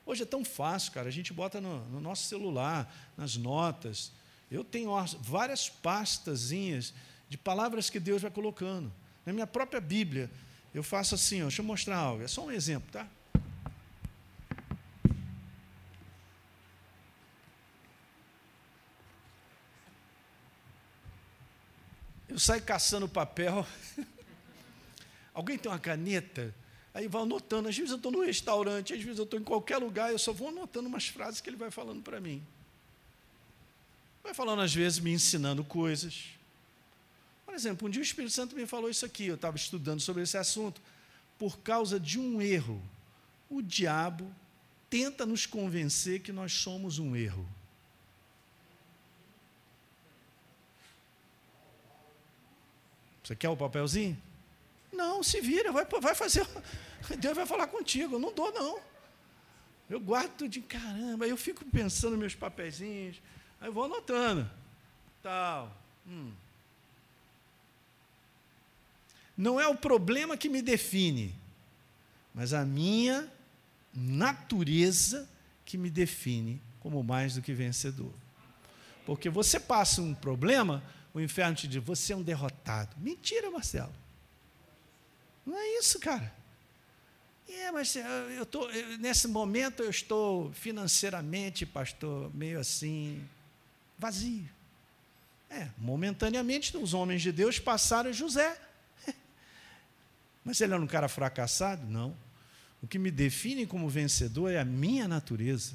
Hoje 0.10 0.24
é 0.24 0.26
tão 0.26 0.44
fácil, 0.44 0.92
cara. 0.92 1.08
A 1.08 1.12
gente 1.12 1.32
bota 1.32 1.62
no, 1.62 1.86
no 1.86 2.02
nosso 2.02 2.24
celular, 2.24 2.92
nas 3.16 3.38
notas. 3.38 4.12
Eu 4.50 4.64
tenho 4.64 4.90
várias 5.20 5.70
pastazinhas 5.70 6.96
de 7.30 7.38
palavras 7.38 7.92
que 7.92 8.00
Deus 8.00 8.24
vai 8.24 8.32
colocando. 8.32 8.92
Na 9.24 9.32
minha 9.32 9.46
própria 9.46 9.80
Bíblia, 9.80 10.28
eu 10.74 10.82
faço 10.82 11.14
assim, 11.14 11.42
ó, 11.42 11.44
deixa 11.44 11.62
eu 11.62 11.66
mostrar 11.66 11.98
algo. 11.98 12.24
É 12.24 12.28
só 12.28 12.44
um 12.44 12.52
exemplo, 12.52 12.92
tá? 12.92 13.08
Eu 22.28 22.40
saio 22.40 22.64
caçando 22.64 23.08
papel. 23.08 23.64
Alguém 25.36 25.56
tem 25.56 25.72
uma 25.72 25.78
caneta? 25.78 26.52
Aí 27.00 27.08
vai 27.08 27.22
anotando. 27.22 27.70
Às 27.70 27.78
vezes 27.78 27.92
eu 27.92 27.96
estou 27.96 28.12
no 28.12 28.22
restaurante, 28.22 28.94
às 28.94 29.02
vezes 29.02 29.18
eu 29.18 29.24
estou 29.24 29.40
em 29.40 29.44
qualquer 29.44 29.78
lugar, 29.78 30.12
eu 30.12 30.20
só 30.20 30.34
vou 30.34 30.50
anotando 30.50 30.90
umas 30.90 31.08
frases 31.08 31.40
que 31.40 31.50
ele 31.50 31.56
vai 31.56 31.72
falando 31.72 32.02
para 32.02 32.20
mim. 32.20 32.44
Vai 34.22 34.34
falando, 34.34 34.62
às 34.62 34.76
vezes, 34.76 35.00
me 35.00 35.10
ensinando 35.10 35.64
coisas. 35.64 36.26
Por 37.46 37.56
exemplo, 37.56 37.88
um 37.88 37.90
dia 37.90 38.02
o 38.02 38.04
Espírito 38.04 38.34
Santo 38.34 38.54
me 38.54 38.66
falou 38.66 38.90
isso 38.90 39.06
aqui, 39.06 39.28
eu 39.28 39.36
estava 39.36 39.56
estudando 39.56 40.02
sobre 40.02 40.24
esse 40.24 40.38
assunto. 40.38 40.82
Por 41.38 41.60
causa 41.60 41.98
de 41.98 42.20
um 42.20 42.42
erro, 42.42 42.84
o 43.50 43.62
diabo 43.62 44.30
tenta 44.90 45.26
nos 45.26 45.46
convencer 45.46 46.20
que 46.20 46.34
nós 46.34 46.52
somos 46.52 47.00
um 47.00 47.16
erro. 47.16 47.48
Você 53.24 53.38
quer 53.38 53.48
o 53.48 53.56
papelzinho? 53.56 54.22
Não, 54.92 55.24
se 55.24 55.40
vira, 55.40 55.72
vai, 55.72 55.86
vai 55.86 56.14
fazer. 56.14 56.46
Deus 57.20 57.36
vai 57.36 57.46
falar 57.46 57.68
contigo. 57.68 58.16
Eu 58.16 58.20
não 58.20 58.34
dou, 58.34 58.52
não. 58.52 58.80
Eu 59.90 60.00
guardo 60.00 60.48
de 60.48 60.62
caramba. 60.62 61.28
Eu 61.28 61.38
fico 61.38 61.66
pensando 61.66 62.18
meus 62.18 62.36
papeizinhos. 62.36 63.22
Aí 63.60 63.68
eu 63.68 63.74
vou 63.74 63.86
anotando. 63.86 64.50
Tal. 65.22 65.76
Hum. 66.08 66.32
Não 69.36 69.60
é 69.60 69.68
o 69.68 69.76
problema 69.76 70.36
que 70.36 70.50
me 70.50 70.62
define, 70.62 71.34
mas 72.34 72.54
a 72.54 72.66
minha 72.66 73.32
natureza 73.94 75.30
que 75.64 75.78
me 75.78 75.90
define 75.90 76.62
como 76.80 77.04
mais 77.04 77.36
do 77.36 77.42
que 77.42 77.54
vencedor. 77.54 78.12
Porque 79.06 79.30
você 79.30 79.60
passa 79.60 80.02
um 80.02 80.14
problema, 80.14 80.84
o 81.14 81.22
inferno 81.22 81.56
te 81.56 81.68
diz: 81.68 81.82
você 81.82 82.14
é 82.14 82.16
um 82.16 82.22
derrotado. 82.22 82.96
Mentira, 83.00 83.50
Marcelo. 83.50 83.94
Não 85.46 85.58
é 85.58 85.80
isso, 85.80 86.00
cara. 86.00 86.39
É, 87.52 87.72
mas 87.72 87.96
eu 88.38 88.46
tô, 88.46 88.68
nesse 89.00 89.28
momento 89.28 89.82
eu 89.82 89.90
estou 89.90 90.52
financeiramente, 90.54 91.66
pastor, 91.66 92.34
meio 92.34 92.60
assim, 92.60 93.24
vazio. 93.98 94.48
É, 95.50 95.68
momentaneamente 95.78 96.78
os 96.78 96.94
homens 96.94 97.22
de 97.22 97.32
Deus 97.32 97.58
passaram 97.58 98.14
José. 98.14 98.56
Mas 100.46 100.62
ele 100.62 100.74
era 100.74 100.82
um 100.82 100.86
cara 100.86 101.08
fracassado? 101.08 101.88
Não. 101.88 102.16
O 102.84 102.88
que 102.88 103.00
me 103.00 103.10
define 103.10 103.66
como 103.66 103.90
vencedor 103.90 104.52
é 104.52 104.60
a 104.60 104.66
minha 104.66 105.08
natureza. 105.08 105.74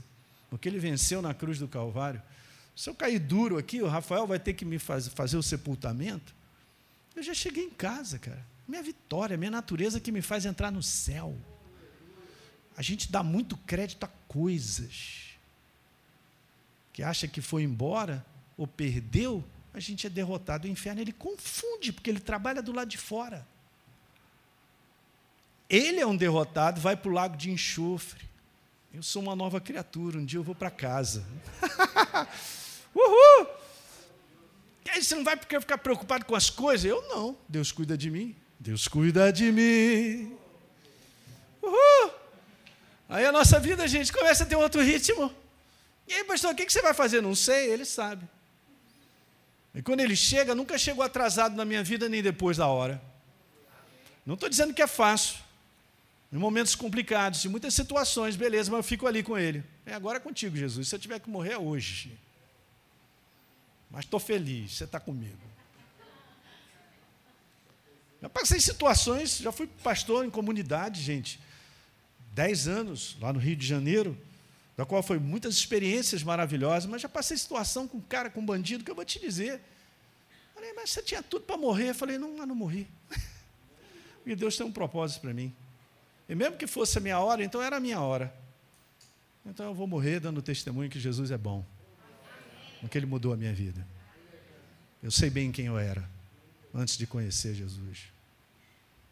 O 0.51 0.57
que 0.57 0.69
ele 0.69 0.79
venceu 0.79 1.21
na 1.21 1.35
cruz 1.35 1.59
do 1.59 1.67
Calvário. 1.67 2.23
Se 2.77 2.89
eu 2.89 2.95
cair 2.95 3.19
duro 3.19 3.59
aqui, 3.59 3.83
o 3.83 3.89
Rafael 3.89 4.27
vai 4.27 4.39
ter 4.39 4.55
que 4.55 4.65
me 4.65 4.79
faz, 4.79 5.09
fazer 5.09 5.37
o 5.37 5.43
sepultamento. 5.43 6.33
Eu 7.17 7.23
já 7.23 7.35
cheguei 7.35 7.65
em 7.65 7.71
casa, 7.71 8.19
cara. 8.19 8.47
Minha 8.67 8.83
vitória, 8.83 9.37
minha 9.37 9.51
natureza 9.51 10.01
que 10.01 10.13
me 10.13 10.23
faz 10.23 10.47
entrar 10.47 10.71
no 10.71 10.83
céu. 10.83 11.37
A 12.77 12.83
gente 12.83 13.11
dá 13.11 13.23
muito 13.23 13.57
crédito 13.57 14.05
a 14.05 14.09
coisas 14.29 15.25
que 16.93 17.03
acha 17.03 17.27
que 17.27 17.41
foi 17.41 17.63
embora 17.65 18.25
ou 18.57 18.67
perdeu, 18.67 19.45
a 19.73 19.81
gente 19.81 20.07
é 20.07 20.11
derrotado. 20.11 20.67
O 20.67 20.71
inferno 20.71 21.01
ele 21.01 21.13
confunde, 21.13 21.93
porque 21.93 22.09
ele 22.09 22.21
trabalha 22.21 22.63
do 22.63 22.73
lado 22.73 22.89
de 22.89 22.97
fora. 22.97 23.47
Ele 25.69 25.99
é 25.99 26.07
um 26.07 26.17
derrotado, 26.17 26.81
vai 26.81 26.97
para 26.97 27.11
o 27.11 27.13
lago 27.13 27.37
de 27.37 27.51
enxofre. 27.51 28.25
Eu 28.93 29.03
sou 29.03 29.23
uma 29.23 29.35
nova 29.35 29.61
criatura, 29.61 30.19
um 30.19 30.25
dia 30.25 30.39
eu 30.39 30.45
vou 30.45 30.55
para 30.55 30.71
casa. 30.71 31.27
Uhul! 32.95 33.49
E 34.85 34.91
aí 34.91 35.03
você 35.03 35.17
não 35.17 35.25
vai 35.25 35.37
ficar 35.37 35.79
preocupado 35.79 36.25
com 36.25 36.37
as 36.37 36.49
coisas? 36.49 36.85
Eu 36.89 37.03
não. 37.09 37.37
Deus 37.49 37.73
cuida 37.73 37.99
de 37.99 38.09
mim. 38.09 38.37
Deus 38.61 38.87
cuida 38.87 39.33
de 39.33 39.51
mim. 39.51 40.44
Aí 43.09 43.25
a 43.25 43.33
nossa 43.33 43.61
vida, 43.61 43.87
gente, 43.87 44.13
começa 44.13 44.45
a 44.45 44.47
ter 44.47 44.57
outro 44.57 44.83
ritmo. 44.83 45.33
E 46.07 46.15
aí, 46.15 46.25
pastor, 46.25 46.53
o 46.53 46.57
que 46.57 46.69
você 46.69 46.83
vai 46.83 46.95
fazer? 46.95 47.21
Não 47.21 47.35
sei, 47.35 47.71
ele 47.71 47.85
sabe. 47.85 48.27
E 49.75 49.83
quando 49.83 50.01
ele 50.01 50.15
chega, 50.15 50.55
nunca 50.55 50.79
chegou 50.79 51.05
atrasado 51.05 51.57
na 51.57 51.65
minha 51.65 51.83
vida 51.83 52.09
nem 52.09 52.23
depois 52.23 52.57
da 52.57 52.67
hora. 52.67 53.03
Não 54.25 54.35
estou 54.35 54.49
dizendo 54.49 54.73
que 54.73 54.83
é 54.83 54.87
fácil. 54.87 55.37
Em 56.33 56.37
momentos 56.37 56.75
complicados, 56.75 57.45
em 57.45 57.49
muitas 57.49 57.75
situações, 57.75 58.37
beleza, 58.37 58.71
mas 58.71 58.79
eu 58.79 58.83
fico 58.83 59.07
ali 59.07 59.23
com 59.23 59.39
ele. 59.39 59.63
É 59.87 59.95
agora 59.95 60.19
contigo, 60.19 60.57
Jesus. 60.57 60.89
Se 60.89 60.95
eu 60.95 60.99
tiver 60.99 61.21
que 61.21 61.29
morrer 61.29 61.53
é 61.53 61.59
hoje. 61.59 62.19
Mas 63.91 64.05
estou 64.05 64.19
feliz, 64.19 64.73
você 64.73 64.85
está 64.85 64.99
comigo. 64.99 65.39
Já 68.21 68.29
passei 68.29 68.59
situações, 68.59 69.39
já 69.39 69.53
fui 69.53 69.67
pastor 69.83 70.25
em 70.25 70.31
comunidade, 70.31 71.01
gente. 71.03 71.39
Dez 72.35 72.67
anos, 72.67 73.17
lá 73.21 73.33
no 73.33 73.39
Rio 73.39 73.55
de 73.55 73.65
Janeiro, 73.65 74.19
da 74.77 74.85
qual 74.85 75.03
foi 75.05 75.19
muitas 75.21 75.55
experiências 75.55 76.25
maravilhosas, 76.25 76.87
mas 76.91 77.01
já 77.01 77.09
passei 77.09 77.37
situação 77.37 77.87
com 77.87 78.01
cara, 78.01 78.29
com 78.29 78.45
bandido, 78.45 78.83
que 78.83 78.91
eu 78.91 78.95
vou 78.95 79.05
te 79.05 79.21
dizer. 79.21 79.61
Falei, 80.53 80.73
mas 80.73 80.91
você 80.91 81.01
tinha 81.01 81.23
tudo 81.23 81.45
para 81.45 81.57
morrer. 81.57 81.91
Eu 81.91 81.95
falei, 81.95 82.19
não, 82.19 82.37
mas 82.37 82.49
não 82.49 82.57
morri. 82.57 82.89
Porque 84.19 84.35
Deus 84.35 84.57
tem 84.57 84.67
um 84.67 84.73
propósito 84.73 85.21
para 85.21 85.33
mim. 85.33 85.55
E 86.29 86.35
mesmo 86.35 86.57
que 86.57 86.67
fosse 86.67 86.99
a 86.99 87.01
minha 87.01 87.21
hora, 87.21 87.45
então 87.45 87.63
era 87.63 87.77
a 87.77 87.81
minha 87.81 88.01
hora. 88.01 88.35
Então 89.47 89.67
eu 89.67 89.75
vou 89.75 89.87
morrer 89.87 90.19
dando 90.19 90.43
testemunho 90.43 90.91
que 90.91 90.99
Jesus 90.99 91.31
é 91.31 91.39
bom. 91.39 91.65
Porque 92.81 92.99
Ele 92.99 93.07
mudou 93.07 93.33
a 93.33 93.37
minha 93.37 93.53
vida. 93.53 93.87
Eu 95.03 95.11
sei 95.11 95.31
bem 95.31 95.53
quem 95.53 95.67
eu 95.67 95.79
era 95.79 96.09
antes 96.75 96.97
de 96.97 97.07
conhecer 97.07 97.55
Jesus. 97.55 98.09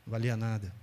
Não 0.05 0.11
valia 0.11 0.37
nada. 0.37 0.75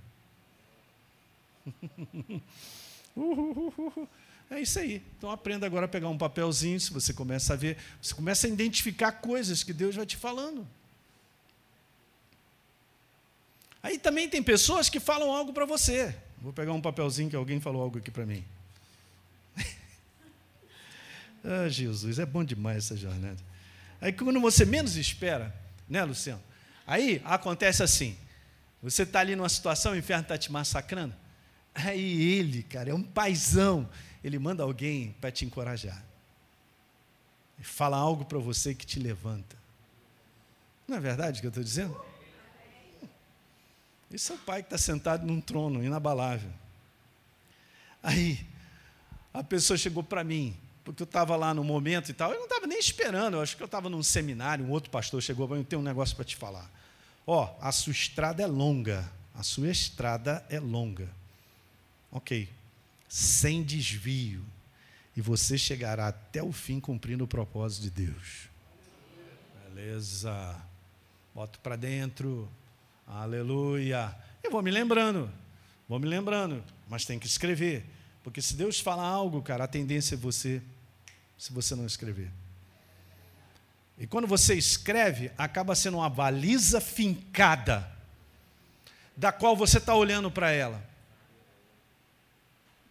É 4.51 4.60
isso 4.60 4.79
aí. 4.79 5.03
Então 5.17 5.29
aprenda 5.29 5.65
agora 5.65 5.86
a 5.86 5.89
pegar 5.89 6.10
um 6.10 6.17
papelzinho, 6.17 6.79
se 6.79 6.91
você 6.91 7.13
começa 7.13 7.53
a 7.53 7.55
ver, 7.55 7.77
você 8.01 8.15
começa 8.15 8.47
a 8.47 8.49
identificar 8.49 9.12
coisas 9.12 9.63
que 9.63 9.71
Deus 9.71 9.95
vai 9.95 10.05
te 10.05 10.17
falando. 10.17 10.67
Aí 13.82 13.97
também 13.99 14.27
tem 14.27 14.41
pessoas 14.41 14.89
que 14.89 14.99
falam 14.99 15.32
algo 15.32 15.53
para 15.53 15.65
você. 15.65 16.15
Vou 16.41 16.51
pegar 16.51 16.73
um 16.73 16.82
papelzinho 16.82 17.29
que 17.29 17.36
alguém 17.36 17.60
falou 17.60 17.82
algo 17.82 17.99
aqui 17.99 18.10
para 18.10 18.25
mim. 18.25 18.43
ah, 21.43 21.69
Jesus, 21.69 22.17
é 22.17 22.25
bom 22.25 22.43
demais 22.43 22.86
essa 22.86 22.97
jornada. 22.97 23.38
Aí 24.01 24.12
quando 24.12 24.39
você 24.41 24.65
menos 24.65 24.95
espera, 24.95 25.55
né, 25.88 26.03
Luciano? 26.03 26.41
Aí 26.88 27.21
acontece 27.23 27.84
assim: 27.84 28.17
você 28.82 29.03
está 29.03 29.19
ali 29.19 29.36
numa 29.36 29.49
situação, 29.49 29.91
o 29.91 29.97
inferno 29.97 30.23
está 30.23 30.38
te 30.38 30.51
massacrando. 30.51 31.13
Aí 31.73 32.34
ele, 32.34 32.63
cara, 32.63 32.89
é 32.89 32.93
um 32.93 33.03
paizão. 33.03 33.89
Ele 34.23 34.38
manda 34.38 34.63
alguém 34.63 35.15
para 35.21 35.32
te 35.32 35.45
encorajar. 35.45 36.03
E 37.60 37.63
fala 37.63 37.97
algo 37.97 38.25
para 38.25 38.39
você 38.39 38.73
que 38.73 38.86
te 38.86 38.99
levanta. 38.99 39.58
Não 40.88 40.97
é 40.97 40.99
verdade 40.99 41.38
o 41.38 41.41
que 41.41 41.47
eu 41.47 41.49
estou 41.49 41.63
dizendo? 41.63 42.10
Esse 44.12 44.32
é 44.32 44.36
o 44.36 44.39
pai 44.39 44.63
que 44.63 44.67
está 44.67 44.77
sentado 44.77 45.25
num 45.25 45.39
trono 45.39 45.84
inabalável. 45.84 46.49
Aí, 48.01 48.43
a 49.34 49.43
pessoa 49.43 49.77
chegou 49.77 50.03
para 50.03 50.23
mim, 50.23 50.55
porque 50.84 51.03
eu 51.03 51.05
estava 51.05 51.36
lá 51.36 51.53
no 51.53 51.63
momento 51.63 52.10
e 52.10 52.13
tal, 52.13 52.32
eu 52.32 52.38
não 52.38 52.45
estava 52.45 52.65
nem 52.65 52.79
esperando, 52.79 53.36
eu 53.36 53.41
acho 53.41 53.55
que 53.55 53.62
eu 53.62 53.67
estava 53.67 53.89
num 53.89 54.01
seminário, 54.01 54.65
um 54.65 54.71
outro 54.71 54.89
pastor 54.89 55.21
chegou 55.21 55.47
para 55.47 55.58
mim, 55.58 55.62
eu 55.62 55.67
tenho 55.67 55.82
um 55.82 55.86
negócio 55.86 56.15
para 56.15 56.25
te 56.25 56.36
falar. 56.36 56.69
Ó, 57.27 57.43
oh, 57.43 57.63
a 57.63 57.71
sua 57.71 57.91
estrada 57.91 58.41
é 58.41 58.47
longa, 58.47 59.08
a 59.36 59.43
sua 59.43 59.69
estrada 59.69 60.43
é 60.49 60.60
longa. 60.60 61.18
Ok, 62.12 62.50
sem 63.08 63.63
desvio, 63.63 64.43
e 65.15 65.22
você 65.22 65.58
chegará 65.58 66.08
até 66.08 66.41
o 66.41 66.52
fim 66.52 66.80
cumprindo 66.80 67.24
o 67.24 67.28
propósito 67.28 67.84
de 67.84 67.89
Deus. 67.89 68.50
Beleza. 69.65 70.60
Boto 71.34 71.60
para 71.60 71.76
dentro. 71.76 72.50
Aleluia. 73.08 74.15
Eu 74.43 74.52
vou 74.52 74.62
me 74.62 74.72
lembrando, 74.72 75.32
vou 75.88 76.00
me 76.00 76.08
lembrando, 76.08 76.63
mas 76.88 77.06
tem 77.06 77.19
que 77.19 77.28
escrever. 77.28 77.86
Porque 78.24 78.41
se 78.41 78.56
Deus 78.56 78.80
falar 78.80 79.06
algo, 79.06 79.41
cara, 79.41 79.63
a 79.63 79.67
tendência 79.67 80.15
é 80.15 80.17
você, 80.17 80.62
se 81.38 81.54
você 81.54 81.76
não 81.76 81.86
escrever. 81.86 82.32
E 83.98 84.08
quando 84.08 84.28
você 84.28 84.56
escreve, 84.56 85.32
acaba 85.38 85.76
sendo 85.76 85.98
uma 85.98 86.10
baliza 86.10 86.80
fincada, 86.80 87.89
da 89.15 89.32
qual 89.32 89.56
você 89.56 89.78
está 89.78 89.93
olhando 89.93 90.32
para 90.32 90.52
ela. 90.52 90.88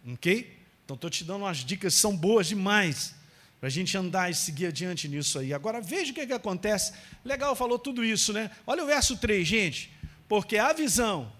Ok? 0.07 0.57
Então 0.85 0.95
estou 0.95 1.09
te 1.09 1.23
dando 1.23 1.43
umas 1.43 1.57
dicas 1.57 1.93
são 1.93 2.15
boas 2.15 2.47
demais 2.47 3.15
para 3.59 3.67
a 3.67 3.71
gente 3.71 3.95
andar 3.97 4.31
e 4.31 4.33
seguir 4.33 4.67
adiante 4.67 5.07
nisso 5.07 5.37
aí. 5.37 5.53
Agora 5.53 5.81
veja 5.81 6.11
o 6.11 6.15
que, 6.15 6.25
que 6.25 6.33
acontece. 6.33 6.93
Legal, 7.23 7.55
falou 7.55 7.77
tudo 7.77 8.03
isso, 8.03 8.31
né? 8.33 8.49
Olha 8.65 8.83
o 8.83 8.87
verso 8.87 9.17
3, 9.17 9.47
gente 9.47 9.99
porque 10.29 10.59
a 10.59 10.71
visão 10.71 11.33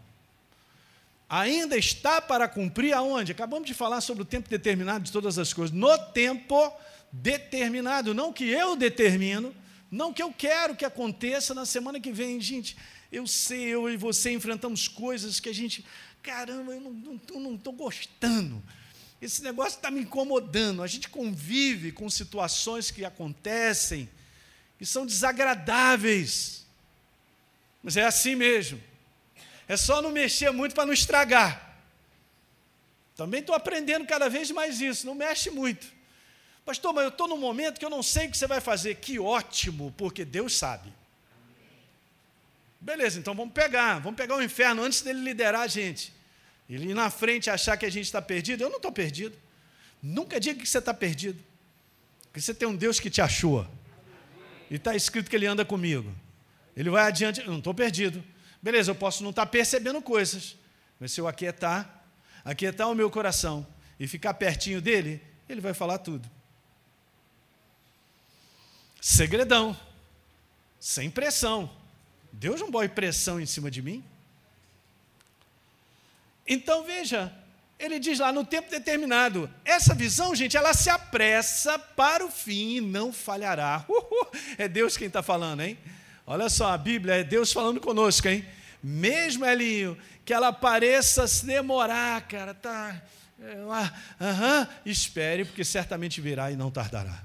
ainda 1.29 1.77
está 1.77 2.19
para 2.19 2.47
cumprir 2.47 2.91
aonde? 2.91 3.31
Acabamos 3.31 3.67
de 3.67 3.73
falar 3.75 4.01
sobre 4.01 4.23
o 4.23 4.25
tempo 4.25 4.49
determinado 4.49 5.03
de 5.03 5.11
todas 5.11 5.37
as 5.37 5.53
coisas. 5.53 5.73
No 5.73 5.95
tempo 6.11 6.73
determinado, 7.11 8.15
não 8.15 8.33
que 8.33 8.45
eu 8.45 8.75
determino, 8.75 9.55
não 9.91 10.11
que 10.11 10.23
eu 10.23 10.33
quero 10.33 10.75
que 10.75 10.83
aconteça 10.83 11.53
na 11.53 11.67
semana 11.67 11.99
que 11.99 12.11
vem, 12.11 12.41
gente. 12.41 12.75
Eu 13.11 13.27
sei, 13.27 13.61
eu 13.65 13.87
e 13.87 13.95
você 13.95 14.31
enfrentamos 14.31 14.87
coisas 14.87 15.39
que 15.39 15.49
a 15.49 15.53
gente, 15.53 15.85
caramba, 16.29 16.73
eu 16.73 16.79
não 17.39 17.55
estou 17.55 17.73
gostando. 17.73 18.61
Esse 19.19 19.41
negócio 19.41 19.77
está 19.77 19.89
me 19.89 20.01
incomodando. 20.01 20.83
A 20.83 20.87
gente 20.87 21.09
convive 21.09 21.91
com 21.91 22.07
situações 22.07 22.91
que 22.91 23.03
acontecem 23.03 24.07
que 24.77 24.85
são 24.85 25.07
desagradáveis. 25.07 26.67
Mas 27.81 27.97
é 27.97 28.05
assim 28.05 28.35
mesmo. 28.35 28.79
É 29.67 29.75
só 29.75 30.03
não 30.03 30.11
mexer 30.11 30.51
muito 30.51 30.75
para 30.75 30.85
não 30.85 30.93
estragar. 30.93 31.77
Também 33.15 33.41
estou 33.41 33.55
aprendendo 33.55 34.05
cada 34.05 34.29
vez 34.29 34.51
mais 34.51 34.79
isso, 34.79 35.05
não 35.05 35.15
mexe 35.15 35.49
muito. 35.49 35.87
Pastor, 36.63 36.93
mas 36.93 37.05
eu 37.05 37.09
estou 37.09 37.27
num 37.27 37.37
momento 37.37 37.79
que 37.79 37.85
eu 37.85 37.89
não 37.89 38.03
sei 38.03 38.27
o 38.27 38.31
que 38.31 38.37
você 38.37 38.45
vai 38.45 38.61
fazer. 38.61 38.95
Que 38.95 39.19
ótimo, 39.19 39.93
porque 39.97 40.23
Deus 40.23 40.55
sabe. 40.55 40.93
Beleza, 42.79 43.19
então 43.19 43.33
vamos 43.33 43.53
pegar, 43.53 43.99
vamos 43.99 44.15
pegar 44.15 44.35
o 44.35 44.43
inferno 44.43 44.83
antes 44.83 45.01
dele 45.01 45.21
liderar 45.21 45.61
a 45.61 45.67
gente. 45.67 46.18
Ir 46.69 46.93
na 46.93 47.09
frente 47.09 47.49
achar 47.49 47.75
que 47.75 47.85
a 47.85 47.89
gente 47.89 48.05
está 48.05 48.21
perdido. 48.21 48.63
Eu 48.63 48.69
não 48.69 48.77
estou 48.77 48.91
perdido. 48.91 49.35
Nunca 50.01 50.39
diga 50.39 50.61
que 50.61 50.69
você 50.69 50.77
está 50.77 50.93
perdido. 50.93 51.43
Porque 52.23 52.39
você 52.39 52.53
tem 52.53 52.67
um 52.67 52.75
Deus 52.75 52.99
que 52.99 53.09
te 53.09 53.21
achou. 53.21 53.67
E 54.69 54.75
está 54.75 54.95
escrito 54.95 55.29
que 55.29 55.35
ele 55.35 55.47
anda 55.47 55.65
comigo. 55.65 56.13
Ele 56.77 56.89
vai 56.89 57.07
adiante, 57.07 57.43
não 57.43 57.57
estou 57.57 57.73
perdido. 57.73 58.23
Beleza, 58.61 58.91
eu 58.91 58.95
posso 58.95 59.23
não 59.23 59.31
estar 59.31 59.45
tá 59.45 59.51
percebendo 59.51 60.01
coisas, 60.01 60.55
mas 60.99 61.11
se 61.11 61.19
eu 61.19 61.27
aquietar, 61.27 62.03
aquietar 62.43 62.89
o 62.89 62.95
meu 62.95 63.09
coração 63.09 63.65
e 63.99 64.07
ficar 64.07 64.33
pertinho 64.35 64.81
dele, 64.81 65.21
ele 65.47 65.59
vai 65.59 65.73
falar 65.73 65.97
tudo. 65.97 66.29
Segredão, 69.01 69.77
sem 70.79 71.09
pressão. 71.09 71.69
Deus 72.31 72.59
não 72.59 72.71
põe 72.71 72.87
pressão 72.87 73.39
em 73.39 73.45
cima 73.45 73.71
de 73.71 73.81
mim. 73.81 74.03
Então 76.49 76.83
veja, 76.83 77.31
ele 77.77 77.99
diz 77.99 78.17
lá 78.17 78.33
no 78.33 78.43
tempo 78.43 78.71
determinado. 78.71 79.49
Essa 79.63 79.93
visão, 79.93 80.35
gente, 80.35 80.57
ela 80.57 80.73
se 80.73 80.89
apressa 80.89 81.77
para 81.77 82.25
o 82.25 82.31
fim 82.31 82.77
e 82.77 82.81
não 82.81 83.13
falhará. 83.13 83.85
Uhul, 83.87 84.27
é 84.57 84.67
Deus 84.67 84.97
quem 84.97 85.07
está 85.07 85.21
falando, 85.21 85.61
hein? 85.61 85.77
Olha 86.25 86.49
só, 86.49 86.73
a 86.73 86.77
Bíblia 86.77 87.15
é 87.15 87.23
Deus 87.23 87.53
falando 87.53 87.79
conosco, 87.79 88.27
hein? 88.27 88.43
Mesmo, 88.81 89.45
Elinho, 89.45 89.97
que 90.25 90.33
ela 90.33 90.51
pareça 90.51 91.27
se 91.27 91.45
demorar, 91.45 92.21
cara, 92.27 92.53
tá. 92.53 92.99
É, 93.41 93.55
aham, 94.19 94.67
espere, 94.85 95.45
porque 95.45 95.63
certamente 95.63 96.19
virá 96.19 96.51
e 96.51 96.55
não 96.55 96.71
tardará. 96.71 97.23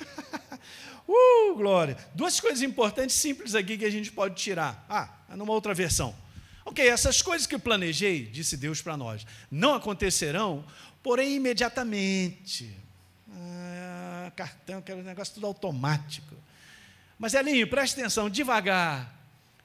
uh, 1.08 1.54
glória. 1.54 1.96
Duas 2.14 2.38
coisas 2.38 2.62
importantes, 2.62 3.16
simples 3.16 3.54
aqui 3.54 3.78
que 3.78 3.84
a 3.84 3.90
gente 3.90 4.12
pode 4.12 4.34
tirar. 4.36 4.84
Ah, 4.88 5.08
numa 5.30 5.52
outra 5.52 5.74
versão. 5.74 6.14
Ok, 6.76 6.86
essas 6.86 7.22
coisas 7.22 7.46
que 7.46 7.56
planejei, 7.56 8.26
disse 8.26 8.54
Deus 8.54 8.82
para 8.82 8.98
nós, 8.98 9.26
não 9.50 9.72
acontecerão, 9.72 10.62
porém 11.02 11.36
imediatamente. 11.36 12.70
Ah, 13.32 14.30
cartão, 14.36 14.80
aquele 14.80 15.00
negócio 15.00 15.32
tudo 15.32 15.46
automático. 15.46 16.36
Mas 17.18 17.32
Elinho, 17.32 17.66
preste 17.66 17.98
atenção, 17.98 18.28
devagar, 18.28 19.10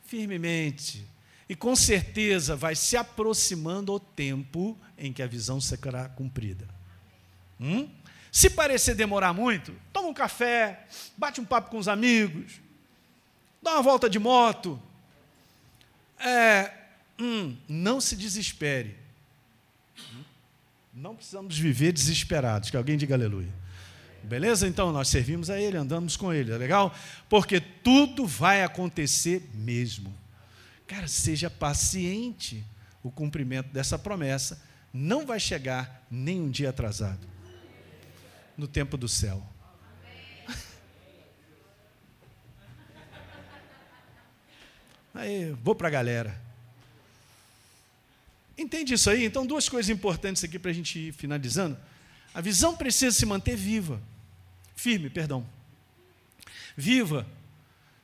firmemente. 0.05 1.05
E 1.49 1.53
com 1.53 1.75
certeza 1.75 2.55
vai 2.55 2.77
se 2.77 2.95
aproximando 2.95 3.91
o 3.91 3.99
tempo 3.99 4.79
em 4.97 5.11
que 5.11 5.21
a 5.21 5.27
visão 5.27 5.59
será 5.59 6.07
cumprida. 6.07 6.65
Hum? 7.59 7.89
Se 8.31 8.49
parecer 8.49 8.95
demorar 8.95 9.33
muito, 9.33 9.75
toma 9.91 10.07
um 10.07 10.13
café, 10.13 10.87
bate 11.17 11.41
um 11.41 11.45
papo 11.45 11.71
com 11.71 11.77
os 11.77 11.89
amigos, 11.89 12.61
dá 13.61 13.73
uma 13.73 13.81
volta 13.81 14.09
de 14.09 14.17
moto. 14.17 14.81
É, 16.17 16.77
hum, 17.21 17.55
não 17.67 18.01
se 18.01 18.15
desespere. 18.15 18.97
Não 20.93 21.15
precisamos 21.15 21.57
viver 21.57 21.93
desesperados. 21.93 22.69
Que 22.69 22.77
alguém 22.77 22.97
diga 22.97 23.15
aleluia. 23.15 23.53
Beleza? 24.23 24.67
Então 24.67 24.91
nós 24.91 25.07
servimos 25.07 25.49
a 25.49 25.59
Ele, 25.59 25.77
andamos 25.77 26.15
com 26.17 26.33
Ele, 26.33 26.51
é 26.51 26.57
legal? 26.57 26.93
Porque 27.29 27.59
tudo 27.59 28.27
vai 28.27 28.63
acontecer 28.63 29.49
mesmo. 29.53 30.13
Cara, 30.85 31.07
seja 31.07 31.49
paciente. 31.49 32.63
O 33.03 33.09
cumprimento 33.09 33.69
dessa 33.73 33.97
promessa 33.97 34.61
não 34.93 35.25
vai 35.25 35.39
chegar 35.39 36.05
nem 36.11 36.39
um 36.39 36.51
dia 36.51 36.69
atrasado 36.69 37.27
no 38.55 38.67
tempo 38.67 38.95
do 38.95 39.07
céu. 39.07 39.43
Aí, 45.15 45.51
vou 45.63 45.73
para 45.73 45.87
a 45.87 45.91
galera. 45.91 46.50
Entende 48.61 48.93
isso 48.93 49.09
aí? 49.09 49.25
Então, 49.25 49.43
duas 49.45 49.67
coisas 49.67 49.89
importantes 49.89 50.43
aqui 50.43 50.59
para 50.59 50.69
a 50.69 50.73
gente 50.73 50.99
ir 50.99 51.11
finalizando. 51.11 51.75
A 52.31 52.39
visão 52.39 52.75
precisa 52.75 53.15
se 53.17 53.25
manter 53.25 53.55
viva, 53.55 53.99
firme, 54.75 55.09
perdão. 55.09 55.45
Viva, 56.77 57.25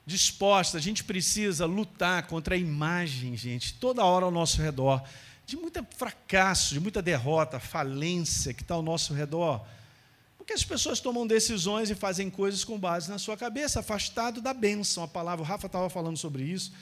disposta. 0.04 0.78
A 0.78 0.82
gente 0.82 1.04
precisa 1.04 1.66
lutar 1.68 2.26
contra 2.26 2.56
a 2.56 2.58
imagem, 2.58 3.38
gente, 3.38 3.76
toda 3.76 4.04
hora 4.04 4.26
ao 4.26 4.32
nosso 4.32 4.60
redor, 4.60 5.04
de 5.46 5.56
muito 5.56 5.86
fracasso, 5.96 6.74
de 6.74 6.80
muita 6.80 7.02
derrota, 7.04 7.60
falência 7.60 8.52
que 8.52 8.64
está 8.64 8.74
ao 8.74 8.82
nosso 8.82 9.14
redor. 9.14 9.64
Porque 10.40 10.54
as 10.54 10.64
pessoas 10.64 11.00
tomam 11.00 11.28
decisões 11.28 11.92
e 11.92 11.96
fazem 11.96 12.32
coisas 12.32 12.64
com 12.64 12.80
base 12.80 13.10
na 13.10 13.20
sua 13.20 13.38
cabeça, 13.38 13.80
afastado 13.80 14.42
da 14.42 14.54
bênção. 14.54 15.04
A 15.04 15.08
palavra, 15.08 15.44
o 15.44 15.48
Rafa 15.48 15.68
estava 15.68 15.90
falando 15.90 16.18
sobre 16.18 16.44
isso, 16.44 16.74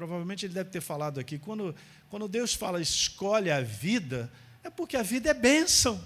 provavelmente 0.00 0.46
ele 0.46 0.54
deve 0.54 0.70
ter 0.70 0.80
falado 0.80 1.20
aqui. 1.20 1.38
Quando, 1.38 1.76
quando 2.08 2.26
Deus 2.26 2.54
fala 2.54 2.80
escolhe 2.80 3.50
a 3.50 3.60
vida, 3.60 4.32
é 4.64 4.70
porque 4.70 4.96
a 4.96 5.02
vida 5.02 5.28
é 5.28 5.34
bênção. 5.34 6.02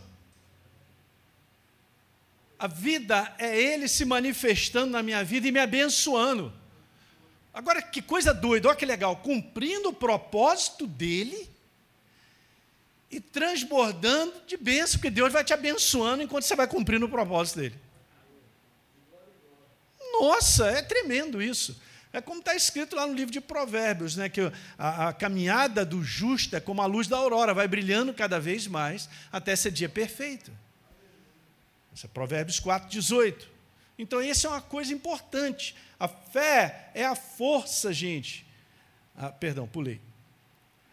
A 2.59 2.67
vida 2.67 3.33
é 3.39 3.57
Ele 3.57 3.87
se 3.87 4.05
manifestando 4.05 4.91
na 4.91 5.01
minha 5.01 5.23
vida 5.23 5.47
e 5.47 5.53
me 5.53 5.61
abençoando. 5.61 6.53
Agora, 7.53 7.81
que 7.81 8.03
coisa 8.03 8.35
doida, 8.35 8.69
olha 8.69 8.77
que 8.77 8.85
legal, 8.85 9.17
cumprindo 9.19 9.91
o 9.91 9.95
propósito 9.95 10.89
dele 10.89 11.49
e 13.09 13.21
transbordando 13.21 14.35
de 14.45 14.57
bênção, 14.57 14.99
porque 14.99 15.11
Deus 15.11 15.33
vai 15.33 15.45
te 15.45 15.53
abençoando 15.53 16.25
enquanto 16.25 16.43
você 16.43 16.57
vai 16.57 16.67
cumprindo 16.67 17.07
o 17.07 17.09
propósito 17.09 17.61
dele. 17.61 17.79
Nossa, 20.21 20.67
é 20.67 20.83
tremendo 20.83 21.41
isso. 21.41 21.81
É 22.15 22.21
como 22.21 22.39
está 22.39 22.55
escrito 22.55 22.95
lá 22.95 23.09
no 23.09 23.13
livro 23.13 23.33
de 23.33 23.41
Provérbios, 23.41 24.15
né, 24.15 24.29
que 24.29 24.41
a, 24.79 25.09
a, 25.09 25.13
caminhada 25.13 25.85
do 25.85 26.01
justo 26.01 26.55
é 26.55 26.61
como 26.61 26.81
a 26.81 26.87
luz 26.87 27.09
da 27.09 27.17
aurora, 27.17 27.53
vai 27.53 27.67
brilhando 27.67 28.15
cada 28.15 28.39
vez 28.39 28.69
mais 28.69 29.09
até 29.33 29.57
ser 29.57 29.73
dia 29.73 29.89
perfeito. 29.89 30.53
Isso 31.93 32.07
é 32.07 32.09
Provérbios 32.09 32.61
4, 32.61 32.89
18. 32.89 33.51
Então, 33.99 34.23
isso 34.23 34.47
é 34.47 34.51
uma 34.51 34.61
coisa 34.61 34.95
importante. 34.95 35.75
A 35.99 36.07
fé 36.07 36.93
é 36.95 37.05
a 37.05 37.17
força, 37.17 37.93
gente. 37.93 38.47
Ah, 39.17 39.31
perdão, 39.31 39.67
pulei. 39.67 40.01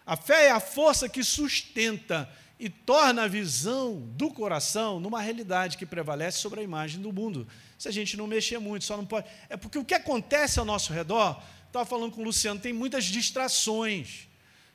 A 0.04 0.18
fé 0.18 0.48
é 0.48 0.52
a 0.52 0.60
força 0.60 1.08
que 1.08 1.24
sustenta 1.24 2.28
e 2.62 2.70
torna 2.70 3.24
a 3.24 3.28
visão 3.28 4.08
do 4.16 4.30
coração 4.30 5.00
numa 5.00 5.20
realidade 5.20 5.80
que 5.80 5.86
prevalece 5.86 6.38
sobre 6.38 6.60
a 6.60 6.64
imagem 6.64 7.02
do 7.02 7.12
mundo. 7.12 7.48
Se 7.76 7.88
a 7.88 7.92
gente 7.92 8.16
não 8.16 8.28
mexer 8.28 8.60
muito, 8.60 8.86
só 8.86 8.96
não 8.96 9.04
pode. 9.04 9.28
É 9.50 9.58
porque 9.58 9.80
o 9.80 9.84
que 9.84 9.96
acontece 9.96 10.60
ao 10.60 10.66
nosso 10.66 10.94
redor, 10.94 11.42
estava 11.66 11.86
falando 11.88 12.12
com 12.12 12.22
o 12.22 12.24
Luciano, 12.24 12.60
tem 12.60 12.72
muitas 12.72 13.06
distrações 13.06 14.28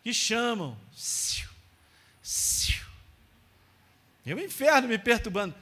que 0.02 0.12
chamam. 0.12 0.76
E 4.26 4.34
o 4.34 4.40
inferno 4.40 4.88
me 4.88 4.98
perturbando. 4.98 5.54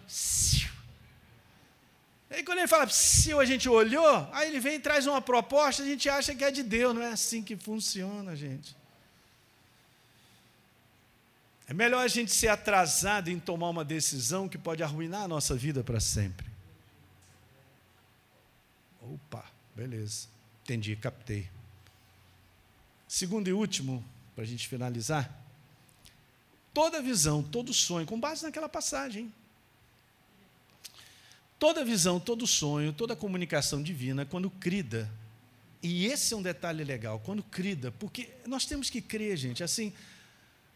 Aí 2.31 2.43
quando 2.43 2.61
ele 2.61 2.69
fala, 2.69 2.89
se 2.89 3.35
a 3.35 3.45
gente 3.45 3.69
olhou, 3.69 4.27
aí 4.33 4.49
ele 4.49 4.61
vem 4.61 4.77
e 4.77 4.81
traz 4.81 5.07
uma 5.07 5.21
proposta, 5.21 5.83
a 5.83 5.87
gente 5.87 6.09
acha 6.09 6.35
que 6.35 6.43
é 6.43 6.51
de 6.51 6.63
Deus, 6.63 6.95
não 6.95 7.03
é 7.03 7.13
assim 7.13 7.43
que 7.43 7.55
funciona, 7.55 8.35
gente. 8.35 8.75
É 11.75 11.77
melhor 11.77 12.05
a 12.05 12.07
gente 12.07 12.31
ser 12.31 12.47
atrasado 12.47 13.29
em 13.31 13.41
tomar 13.41 13.69
uma 13.69 13.85
decisão 13.85 14.49
que 14.49 14.57
pode 14.57 14.81
arruinar 14.81 15.23
a 15.23 15.29
nossa 15.29 15.57
vida 15.57 15.83
para 15.83 15.99
sempre. 15.99 16.47
Opa, 19.03 19.45
beleza. 19.75 20.29
Entendi, 20.63 20.95
captei. 20.95 21.51
Segundo 23.09 23.49
e 23.49 23.53
último, 23.53 24.05
para 24.37 24.45
a 24.45 24.47
gente 24.47 24.69
finalizar. 24.69 25.37
Toda 26.73 27.03
visão, 27.03 27.43
todo 27.43 27.75
sonho, 27.75 28.07
com 28.07 28.21
base 28.21 28.45
naquela 28.45 28.69
passagem. 28.69 29.35
Toda 31.59 31.85
visão, 31.85 32.21
todo 32.21 32.47
sonho, 32.47 32.93
toda 32.93 33.17
comunicação 33.17 33.83
divina, 33.83 34.25
quando 34.25 34.49
crida, 34.49 35.11
e 35.83 36.07
esse 36.07 36.35
é 36.35 36.37
um 36.37 36.43
detalhe 36.43 36.85
legal, 36.85 37.19
quando 37.19 37.43
crida, 37.43 37.91
porque 37.91 38.31
nós 38.47 38.65
temos 38.65 38.89
que 38.89 39.01
crer, 39.01 39.37
gente, 39.37 39.65
assim, 39.65 39.93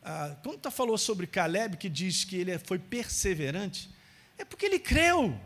ah, 0.03 0.37
quando 0.43 0.59
tu 0.59 0.71
falou 0.71 0.97
sobre 0.97 1.27
Caleb, 1.27 1.77
que 1.77 1.89
diz 1.89 2.25
que 2.25 2.37
ele 2.37 2.59
foi 2.59 2.79
perseverante, 2.79 3.91
é 4.37 4.45
porque 4.45 4.67
ele 4.67 4.79
creu. 4.79 5.39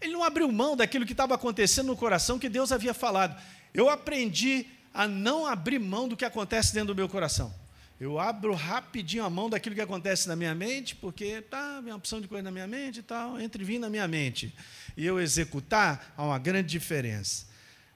Ele 0.00 0.12
não 0.12 0.22
abriu 0.22 0.50
mão 0.50 0.76
daquilo 0.76 1.06
que 1.06 1.12
estava 1.12 1.34
acontecendo 1.34 1.86
no 1.86 1.96
coração 1.96 2.38
que 2.38 2.48
Deus 2.48 2.72
havia 2.72 2.94
falado. 2.94 3.40
Eu 3.72 3.88
aprendi 3.88 4.66
a 4.92 5.08
não 5.08 5.46
abrir 5.46 5.78
mão 5.78 6.08
do 6.08 6.16
que 6.16 6.24
acontece 6.24 6.72
dentro 6.72 6.94
do 6.94 6.96
meu 6.96 7.08
coração. 7.08 7.54
Eu 7.98 8.18
abro 8.18 8.54
rapidinho 8.54 9.24
a 9.24 9.30
mão 9.30 9.48
daquilo 9.48 9.74
que 9.74 9.80
acontece 9.80 10.28
na 10.28 10.36
minha 10.36 10.54
mente, 10.54 10.94
porque 10.96 11.40
tá, 11.42 11.80
uma 11.80 11.94
opção 11.94 12.20
de 12.20 12.28
coisa 12.28 12.42
na 12.42 12.50
minha 12.50 12.66
mente 12.66 13.00
e 13.00 13.02
tal, 13.02 13.40
entre 13.40 13.62
vir 13.64 13.78
na 13.78 13.88
minha 13.88 14.06
mente 14.06 14.54
e 14.96 15.04
eu 15.04 15.20
executar, 15.20 16.12
há 16.16 16.24
uma 16.24 16.38
grande 16.38 16.68
diferença 16.68 17.53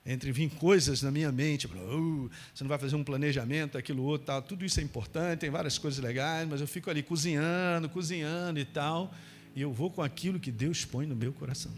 entre 0.08 0.32
vir 0.32 0.48
coisas 0.48 1.02
na 1.02 1.10
minha 1.10 1.30
mente, 1.30 1.66
uh, 1.66 2.30
você 2.54 2.64
não 2.64 2.68
vai 2.68 2.78
fazer 2.78 2.96
um 2.96 3.04
planejamento, 3.04 3.76
aquilo 3.76 4.02
outro, 4.02 4.28
tal, 4.28 4.40
tudo 4.40 4.64
isso 4.64 4.80
é 4.80 4.82
importante, 4.82 5.40
tem 5.40 5.50
várias 5.50 5.76
coisas 5.76 6.02
legais, 6.02 6.48
mas 6.48 6.62
eu 6.62 6.66
fico 6.66 6.88
ali 6.88 7.02
cozinhando, 7.02 7.90
cozinhando 7.90 8.58
e 8.58 8.64
tal, 8.64 9.12
e 9.54 9.60
eu 9.60 9.70
vou 9.70 9.90
com 9.90 10.00
aquilo 10.00 10.40
que 10.40 10.50
Deus 10.50 10.82
põe 10.82 11.04
no 11.04 11.14
meu 11.14 11.30
coração. 11.30 11.70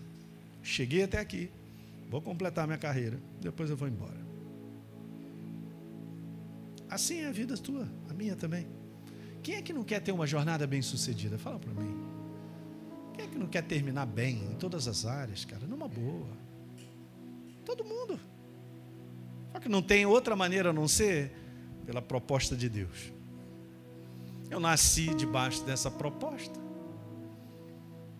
Cheguei 0.63 1.03
até 1.03 1.19
aqui, 1.19 1.51
vou 2.09 2.23
completar 2.23 2.69
minha 2.69 2.79
carreira, 2.79 3.19
depois 3.41 3.69
eu 3.69 3.77
vou 3.77 3.89
embora. 3.89 4.21
Assim 6.89 7.23
é 7.23 7.27
a 7.27 7.33
vida 7.33 7.57
tua, 7.57 7.89
a 8.09 8.15
minha 8.15 8.37
também. 8.37 8.69
Quem 9.43 9.57
é 9.57 9.63
que 9.63 9.73
não 9.73 9.83
quer 9.83 10.01
ter 10.01 10.13
uma 10.13 10.27
jornada 10.27 10.69
bem 10.69 10.83
sucedida? 10.83 11.37
Fala 11.37 11.59
para 11.59 11.73
mim. 11.73 11.97
Quem 13.15 13.25
é 13.25 13.29
que 13.29 13.39
não 13.39 13.49
quer 13.49 13.63
terminar 13.63 14.07
bem 14.07 14.37
em 14.53 14.55
todas 14.55 14.87
as 14.87 15.05
áreas, 15.05 15.45
cara? 15.45 15.67
Numa 15.67 15.89
boa. 15.89 16.50
Todo 17.65 17.85
mundo. 17.85 18.19
Só 19.53 19.59
que 19.59 19.69
não 19.69 19.83
tem 19.83 20.07
outra 20.07 20.37
maneira 20.37 20.71
a 20.71 20.73
não 20.73 20.87
ser 20.87 21.33
pela 21.85 22.01
proposta 22.01 22.57
de 22.57 22.69
Deus. 22.69 23.13
Eu 24.49 24.61
nasci 24.61 25.15
debaixo 25.15 25.63
dessa 25.65 25.91
proposta. 25.91 26.59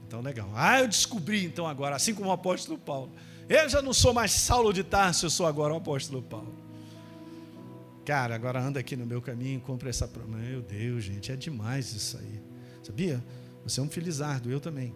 Então, 0.07 0.21
legal. 0.21 0.51
Ah, 0.55 0.81
eu 0.81 0.89
descobri 0.89 1.45
então 1.45 1.67
agora, 1.67 1.97
assim 1.97 2.15
como 2.15 2.31
o 2.31 2.33
apóstolo 2.33 2.79
Paulo. 2.79 3.13
Eu 3.49 3.69
já 3.69 3.83
não 3.83 3.93
sou 3.93 4.13
mais 4.13 4.33
Saulo 4.33 4.73
de 4.73 4.83
Tarso, 4.83 5.27
eu 5.27 5.31
sou 5.31 5.47
agora 5.47 5.73
o 5.73 5.77
apóstolo 5.77 6.23
Paulo. 6.23 6.55
Cara, 8.05 8.35
agora 8.35 8.61
anda 8.61 8.81
aqui 8.81 8.97
no 8.97 9.07
meu 9.07 9.21
caminho 9.21 9.59
e 9.59 9.61
compra 9.61 9.89
essa 9.89 10.09
promessa. 10.09 10.49
Meu 10.49 10.63
Deus, 10.63 11.05
gente, 11.05 11.31
é 11.31 11.37
demais 11.37 11.93
isso 11.93 12.17
aí. 12.19 12.43
Sabia? 12.83 13.25
Você 13.65 13.79
é 13.79 13.83
um 13.83 13.89
filizardo, 13.89 14.51
eu 14.51 14.61
também. 14.61 14.95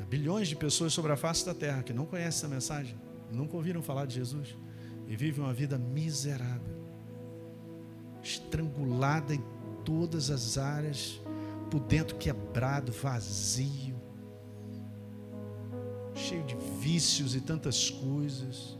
Há 0.00 0.04
bilhões 0.04 0.48
de 0.48 0.56
pessoas 0.56 0.92
sobre 0.92 1.12
a 1.12 1.16
face 1.16 1.44
da 1.46 1.54
terra 1.54 1.82
que 1.82 1.92
não 1.92 2.06
conhecem 2.06 2.28
essa 2.28 2.48
mensagem 2.48 3.03
nunca 3.34 3.56
ouviram 3.56 3.82
falar 3.82 4.06
de 4.06 4.14
Jesus 4.14 4.56
e 5.06 5.16
vivem 5.16 5.44
uma 5.44 5.52
vida 5.52 5.76
miserável, 5.76 6.74
estrangulada 8.22 9.34
em 9.34 9.42
todas 9.84 10.30
as 10.30 10.56
áreas, 10.56 11.20
por 11.70 11.80
dentro 11.80 12.16
quebrado, 12.16 12.92
vazio, 12.92 14.00
cheio 16.14 16.44
de 16.44 16.56
vícios 16.80 17.34
e 17.34 17.40
tantas 17.40 17.90
coisas, 17.90 18.78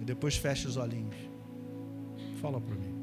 e 0.00 0.04
depois 0.04 0.36
fecha 0.36 0.68
os 0.68 0.76
olhinhos. 0.76 1.16
Fala 2.40 2.60
para 2.60 2.74
mim. 2.74 2.94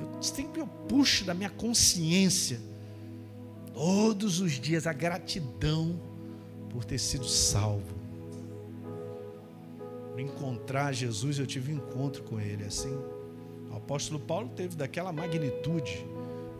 Eu 0.00 0.22
sempre 0.22 0.60
eu 0.60 0.66
puxo 0.66 1.24
da 1.24 1.34
minha 1.34 1.50
consciência 1.50 2.60
todos 3.74 4.40
os 4.40 4.52
dias 4.52 4.86
a 4.86 4.92
gratidão 4.92 6.00
por 6.70 6.84
ter 6.84 6.98
sido 6.98 7.26
salvo 7.26 8.05
encontrar 10.20 10.92
Jesus, 10.92 11.38
eu 11.38 11.46
tive 11.46 11.72
um 11.72 11.76
encontro 11.76 12.22
com 12.22 12.40
Ele, 12.40 12.64
assim. 12.64 12.96
O 13.70 13.76
apóstolo 13.76 14.18
Paulo 14.18 14.48
teve 14.48 14.76
daquela 14.76 15.12
magnitude. 15.12 16.06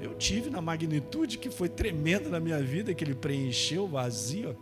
Eu 0.00 0.14
tive 0.14 0.50
na 0.50 0.60
magnitude 0.60 1.38
que 1.38 1.50
foi 1.50 1.68
tremenda 1.68 2.28
na 2.28 2.38
minha 2.38 2.62
vida, 2.62 2.92
que 2.94 3.02
ele 3.02 3.14
preencheu 3.14 3.84
o 3.84 3.88
vazio, 3.88 4.54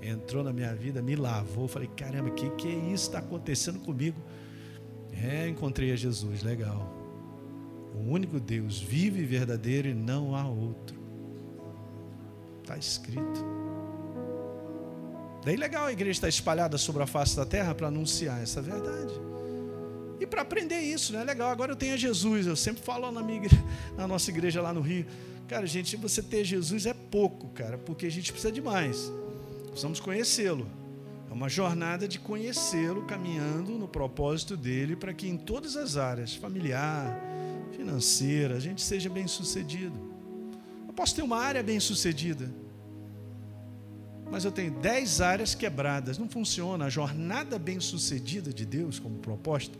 entrou 0.00 0.42
na 0.42 0.52
minha 0.52 0.74
vida, 0.74 1.02
me 1.02 1.14
lavou. 1.14 1.68
Falei, 1.68 1.88
caramba, 1.94 2.30
o 2.30 2.34
que, 2.34 2.48
que 2.50 2.68
é 2.68 2.74
isso 2.92 3.08
está 3.08 3.18
acontecendo 3.18 3.80
comigo? 3.80 4.18
É, 5.12 5.46
encontrei 5.46 5.92
a 5.92 5.96
Jesus, 5.96 6.42
legal. 6.42 6.90
O 7.94 8.10
único 8.10 8.40
Deus 8.40 8.80
vive 8.80 9.20
e 9.20 9.26
verdadeiro 9.26 9.88
e 9.88 9.94
não 9.94 10.34
há 10.34 10.48
outro. 10.48 10.98
Está 12.62 12.78
escrito. 12.78 13.61
Daí 15.44 15.56
legal 15.56 15.86
a 15.86 15.92
igreja 15.92 16.12
estar 16.12 16.28
espalhada 16.28 16.78
sobre 16.78 17.02
a 17.02 17.06
face 17.06 17.36
da 17.36 17.44
terra 17.44 17.74
para 17.74 17.88
anunciar 17.88 18.40
essa 18.42 18.62
verdade. 18.62 19.12
E 20.20 20.26
para 20.26 20.42
aprender 20.42 20.78
isso, 20.78 21.12
né? 21.12 21.24
Legal, 21.24 21.50
agora 21.50 21.72
eu 21.72 21.76
tenho 21.76 21.98
Jesus. 21.98 22.46
Eu 22.46 22.54
sempre 22.54 22.80
falo 22.82 23.10
na, 23.10 23.20
minha 23.22 23.38
igreja, 23.38 23.64
na 23.98 24.06
nossa 24.06 24.30
igreja 24.30 24.62
lá 24.62 24.72
no 24.72 24.80
Rio. 24.80 25.04
Cara, 25.48 25.66
gente, 25.66 25.96
você 25.96 26.22
ter 26.22 26.44
Jesus 26.44 26.86
é 26.86 26.94
pouco, 26.94 27.48
cara, 27.48 27.76
porque 27.76 28.06
a 28.06 28.10
gente 28.10 28.30
precisa 28.30 28.52
de 28.52 28.62
mais. 28.62 29.12
Precisamos 29.66 29.98
conhecê-lo. 29.98 30.66
É 31.28 31.34
uma 31.34 31.48
jornada 31.48 32.06
de 32.06 32.20
conhecê-lo, 32.20 33.02
caminhando 33.02 33.72
no 33.72 33.88
propósito 33.88 34.56
dele, 34.56 34.94
para 34.94 35.12
que 35.12 35.28
em 35.28 35.36
todas 35.36 35.76
as 35.76 35.96
áreas, 35.96 36.34
familiar, 36.34 37.20
financeira, 37.76 38.56
a 38.56 38.60
gente 38.60 38.80
seja 38.80 39.10
bem 39.10 39.26
sucedido. 39.26 39.98
Eu 40.86 40.92
posso 40.92 41.16
ter 41.16 41.22
uma 41.22 41.38
área 41.38 41.62
bem 41.62 41.80
sucedida, 41.80 42.48
mas 44.32 44.46
eu 44.46 44.50
tenho 44.50 44.70
dez 44.80 45.20
áreas 45.20 45.54
quebradas. 45.54 46.16
Não 46.16 46.26
funciona. 46.26 46.86
A 46.86 46.88
jornada 46.88 47.58
bem-sucedida 47.58 48.50
de 48.50 48.64
Deus, 48.64 48.98
como 48.98 49.18
proposta, 49.18 49.78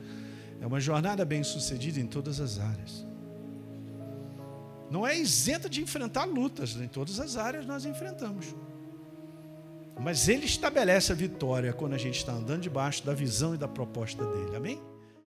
é 0.60 0.66
uma 0.66 0.78
jornada 0.78 1.24
bem-sucedida 1.24 1.98
em 1.98 2.06
todas 2.06 2.38
as 2.38 2.58
áreas. 2.58 3.06
Não 4.90 5.06
é 5.06 5.18
isenta 5.18 5.70
de 5.70 5.80
enfrentar 5.80 6.26
lutas, 6.26 6.76
em 6.76 6.86
todas 6.86 7.18
as 7.18 7.38
áreas 7.38 7.64
nós 7.64 7.86
enfrentamos. 7.86 8.54
Mas 9.98 10.28
Ele 10.28 10.44
estabelece 10.44 11.10
a 11.12 11.14
vitória 11.14 11.72
quando 11.72 11.94
a 11.94 11.98
gente 11.98 12.18
está 12.18 12.32
andando 12.32 12.60
debaixo 12.60 13.06
da 13.06 13.14
visão 13.14 13.54
e 13.54 13.56
da 13.56 13.66
proposta 13.66 14.22
dele. 14.22 14.54
Amém? 14.54 14.78